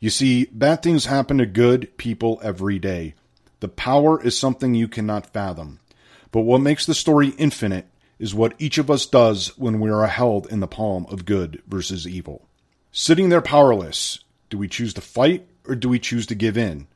You 0.00 0.10
see, 0.10 0.46
bad 0.46 0.82
things 0.82 1.06
happen 1.06 1.38
to 1.38 1.46
good 1.46 1.96
people 1.96 2.40
every 2.42 2.80
day. 2.80 3.14
The 3.60 3.68
power 3.68 4.20
is 4.20 4.36
something 4.36 4.74
you 4.74 4.88
cannot 4.88 5.32
fathom. 5.32 5.78
But 6.32 6.40
what 6.40 6.60
makes 6.60 6.86
the 6.86 6.94
story 6.94 7.28
infinite 7.38 7.86
is 8.18 8.34
what 8.34 8.56
each 8.58 8.78
of 8.78 8.90
us 8.90 9.06
does 9.06 9.56
when 9.58 9.78
we 9.78 9.90
are 9.90 10.08
held 10.08 10.48
in 10.48 10.58
the 10.58 10.66
palm 10.66 11.06
of 11.08 11.24
good 11.24 11.62
versus 11.68 12.04
evil. 12.04 12.48
Sitting 12.90 13.28
there 13.28 13.40
powerless, 13.40 14.18
do 14.48 14.58
we 14.58 14.66
choose 14.66 14.92
to 14.94 15.00
fight 15.00 15.46
or 15.68 15.76
do 15.76 15.88
we 15.88 16.00
choose 16.00 16.26
to 16.26 16.34
give 16.34 16.58
in? 16.58 16.88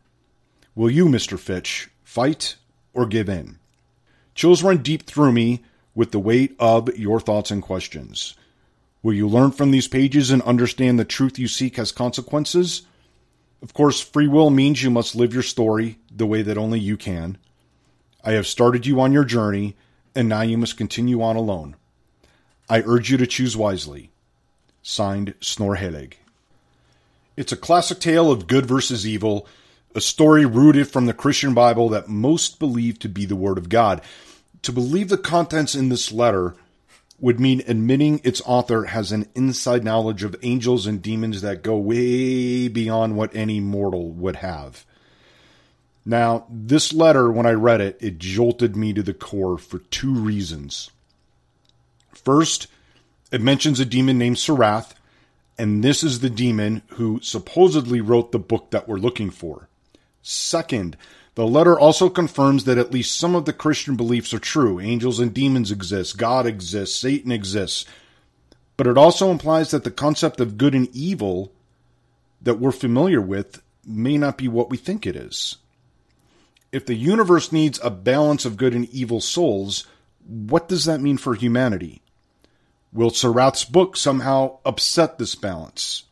Will 0.75 0.91
you, 0.91 1.07
Mr. 1.07 1.39
Fitch, 1.39 1.91
fight 2.03 2.57
or 2.93 3.07
give 3.07 3.29
in? 3.29 3.61
Chills 4.35 4.65
run 4.65 4.79
deep 4.79 5.05
through 5.05 5.31
me 5.31 5.63
with 5.95 6.11
the 6.11 6.19
weight 6.19 6.57
of 6.59 6.97
your 6.99 7.21
thoughts 7.21 7.53
and 7.53 7.63
questions. 7.63 8.35
Will 9.05 9.13
you 9.13 9.29
learn 9.29 9.51
from 9.51 9.71
these 9.71 9.87
pages 9.87 10.31
and 10.31 10.41
understand 10.43 10.99
the 10.99 11.05
truth 11.05 11.39
you 11.39 11.47
seek 11.47 11.77
has 11.77 11.93
consequences? 11.93 12.83
Of 13.61 13.75
course, 13.75 14.01
free 14.01 14.27
will 14.27 14.49
means 14.49 14.83
you 14.83 14.91
must 14.91 15.15
live 15.15 15.35
your 15.35 15.43
story 15.43 15.99
the 16.11 16.25
way 16.25 16.41
that 16.41 16.57
only 16.57 16.81
you 16.81 16.97
can. 16.97 17.37
I 18.25 18.33
have 18.33 18.47
started 18.47 18.87
you 18.87 18.99
on 19.03 19.13
your 19.13 19.27
journey, 19.27 19.77
and 20.15 20.27
now 20.27 20.41
you 20.41 20.57
must 20.57 20.79
continue 20.79 21.21
on 21.21 21.37
alone. 21.37 21.77
I 22.67 22.81
urge 22.81 23.11
you 23.11 23.19
to 23.19 23.27
choose 23.27 23.59
wisely. 23.59 24.11
Signed, 24.83 25.35
Snorre 25.39 25.77
Helige. 25.77 26.15
It's 27.37 27.53
a 27.53 27.59
classic 27.59 28.01
tale 28.01 28.31
of 28.31 28.47
good 28.47 28.65
versus 28.65 29.07
evil, 29.07 29.47
a 29.95 30.01
story 30.01 30.47
rooted 30.47 30.89
from 30.89 31.05
the 31.05 31.13
Christian 31.13 31.53
Bible 31.53 31.91
that 31.91 32.09
most 32.09 32.59
believe 32.59 32.99
to 33.01 33.11
be 33.11 33.27
the 33.27 33.37
Word 33.37 33.59
of 33.59 33.69
God. 33.69 34.01
To 34.63 34.73
believe 34.73 35.11
the 35.11 35.19
contents 35.19 35.75
in 35.75 35.91
this 35.91 36.11
letter 36.11 36.57
would 37.19 37.41
mean 37.41 37.63
admitting 37.67 38.21
its 38.25 38.43
author 38.45 38.85
has 38.87 39.13
an 39.13 39.29
inside 39.35 39.85
knowledge 39.85 40.25
of 40.25 40.37
angels 40.43 40.87
and 40.87 41.01
demons 41.01 41.43
that 41.43 41.63
go 41.63 41.77
way 41.77 42.69
beyond 42.69 43.17
what 43.17 43.35
any 43.35 43.61
mortal 43.61 44.11
would 44.11 44.37
have. 44.37 44.85
Now, 46.05 46.47
this 46.51 46.93
letter, 46.93 47.31
when 47.31 47.47
I 47.47 47.53
read 47.53 47.81
it, 47.81 47.97
it 48.01 48.19
jolted 48.19 48.77
me 48.77 48.93
to 48.93 49.03
the 49.03 49.15
core 49.15 49.57
for 49.57 49.79
two 49.79 50.15
reasons. 50.15 50.91
First, 52.13 52.67
it 53.33 53.41
mentions 53.41 53.81
a 53.81 53.85
demon 53.85 54.19
named 54.19 54.37
Sarath, 54.37 54.93
and 55.57 55.83
this 55.83 56.03
is 56.03 56.21
the 56.21 56.31
demon 56.31 56.83
who 56.89 57.21
supposedly 57.23 58.01
wrote 58.01 58.33
the 58.33 58.39
book 58.39 58.71
that 58.71 58.87
we're 58.87 58.97
looking 58.97 59.31
for. 59.31 59.69
Second, 60.21 60.97
the 61.35 61.47
letter 61.47 61.79
also 61.79 62.09
confirms 62.09 62.65
that 62.65 62.79
at 62.79 62.93
least 62.93 63.17
some 63.17 63.35
of 63.35 63.45
the 63.45 63.53
Christian 63.53 63.97
beliefs 63.97 64.33
are 64.33 64.39
true. 64.39 64.81
Angels 64.81 65.19
and 65.19 65.35
demons 65.35 65.71
exist, 65.71 66.17
God 66.17 66.47
exists, 66.47 66.99
Satan 66.99 67.33
exists. 67.33 67.85
But 68.77 68.87
it 68.87 68.99
also 68.99 69.31
implies 69.31 69.71
that 69.71 69.85
the 69.85 69.91
concept 69.91 70.41
of 70.41 70.59
good 70.59 70.75
and 70.75 70.89
evil 70.95 71.53
that 72.43 72.61
we're 72.61 72.73
familiar 72.73 73.21
with 73.21 73.63
may 73.87 74.19
not 74.19 74.39
be 74.39 74.49
what 74.49 74.71
we 74.71 74.77
think 74.77 75.07
it 75.07 75.17
is 75.17 75.57
if 76.75 76.85
the 76.87 76.97
universe 76.97 77.53
needs 77.53 77.79
a 77.85 77.91
balance 77.91 78.45
of 78.45 78.57
good 78.57 78.75
and 78.75 78.89
evil 78.89 79.21
souls, 79.21 79.87
what 80.27 80.69
does 80.69 80.87
that 80.87 81.01
mean 81.01 81.17
for 81.17 81.37
humanity? 81.37 82.03
Will 82.93 83.11
Sarath's 83.11 83.65
book 83.65 83.97
somehow 83.97 84.59
upset 84.65 85.17
this 85.17 85.37
balance? 85.37 86.03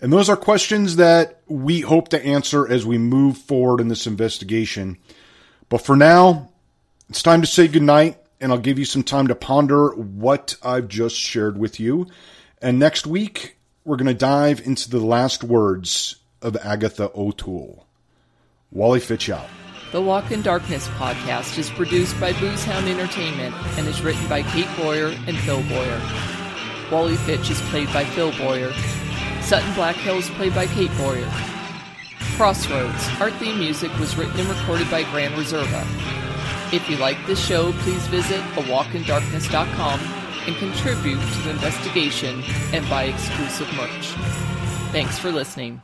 And 0.00 0.12
those 0.12 0.28
are 0.28 0.36
questions 0.36 0.96
that 0.96 1.40
we 1.46 1.80
hope 1.80 2.08
to 2.08 2.24
answer 2.24 2.68
as 2.68 2.86
we 2.86 2.98
move 2.98 3.36
forward 3.36 3.80
in 3.80 3.88
this 3.88 4.06
investigation. 4.06 4.98
But 5.68 5.78
for 5.78 5.96
now, 5.96 6.50
it's 7.08 7.22
time 7.22 7.40
to 7.40 7.46
say 7.46 7.68
goodnight, 7.68 8.18
and 8.40 8.52
I'll 8.52 8.58
give 8.58 8.78
you 8.78 8.84
some 8.84 9.02
time 9.02 9.26
to 9.28 9.34
ponder 9.34 9.90
what 9.90 10.56
I've 10.62 10.88
just 10.88 11.16
shared 11.16 11.58
with 11.58 11.80
you. 11.80 12.06
And 12.62 12.78
next 12.78 13.06
week, 13.06 13.56
we're 13.84 13.96
going 13.96 14.06
to 14.06 14.14
dive 14.14 14.60
into 14.60 14.88
the 14.90 15.00
last 15.00 15.42
words 15.42 16.16
of 16.42 16.56
Agatha 16.56 17.10
O'Toole. 17.14 17.86
Wally 18.70 19.00
Fitch 19.00 19.30
out. 19.30 19.48
The 19.90 20.02
Walk 20.02 20.30
in 20.30 20.42
Darkness 20.42 20.86
podcast 20.88 21.56
is 21.58 21.70
produced 21.70 22.20
by 22.20 22.34
Boozehound 22.34 22.86
Entertainment 22.86 23.54
and 23.78 23.86
is 23.86 24.02
written 24.02 24.28
by 24.28 24.42
Kate 24.42 24.68
Bowyer 24.76 25.06
and 25.26 25.36
Phil 25.38 25.62
Bowyer. 25.62 26.00
Wally 26.92 27.16
Fitch 27.16 27.50
is 27.50 27.60
played 27.62 27.90
by 27.92 28.04
Phil 28.04 28.30
Bowyer. 28.32 28.70
Sutton 29.48 29.72
Blackhill's 29.72 30.28
played 30.28 30.54
by 30.54 30.66
Kate 30.66 30.90
Bowyer. 30.98 31.26
Crossroads, 32.36 33.08
our 33.18 33.30
theme 33.30 33.58
music 33.58 33.90
was 33.98 34.14
written 34.14 34.38
and 34.38 34.46
recorded 34.46 34.90
by 34.90 35.04
Grand 35.04 35.32
Reserva. 35.36 35.86
If 36.70 36.90
you 36.90 36.98
like 36.98 37.16
this 37.26 37.42
show, 37.42 37.72
please 37.72 38.06
visit 38.08 38.40
awalkindarkness.com 38.56 40.00
and 40.46 40.56
contribute 40.56 41.18
to 41.18 41.38
the 41.44 41.50
investigation 41.52 42.42
and 42.74 42.86
buy 42.90 43.04
exclusive 43.04 43.72
merch. 43.72 44.08
Thanks 44.92 45.18
for 45.18 45.32
listening. 45.32 45.80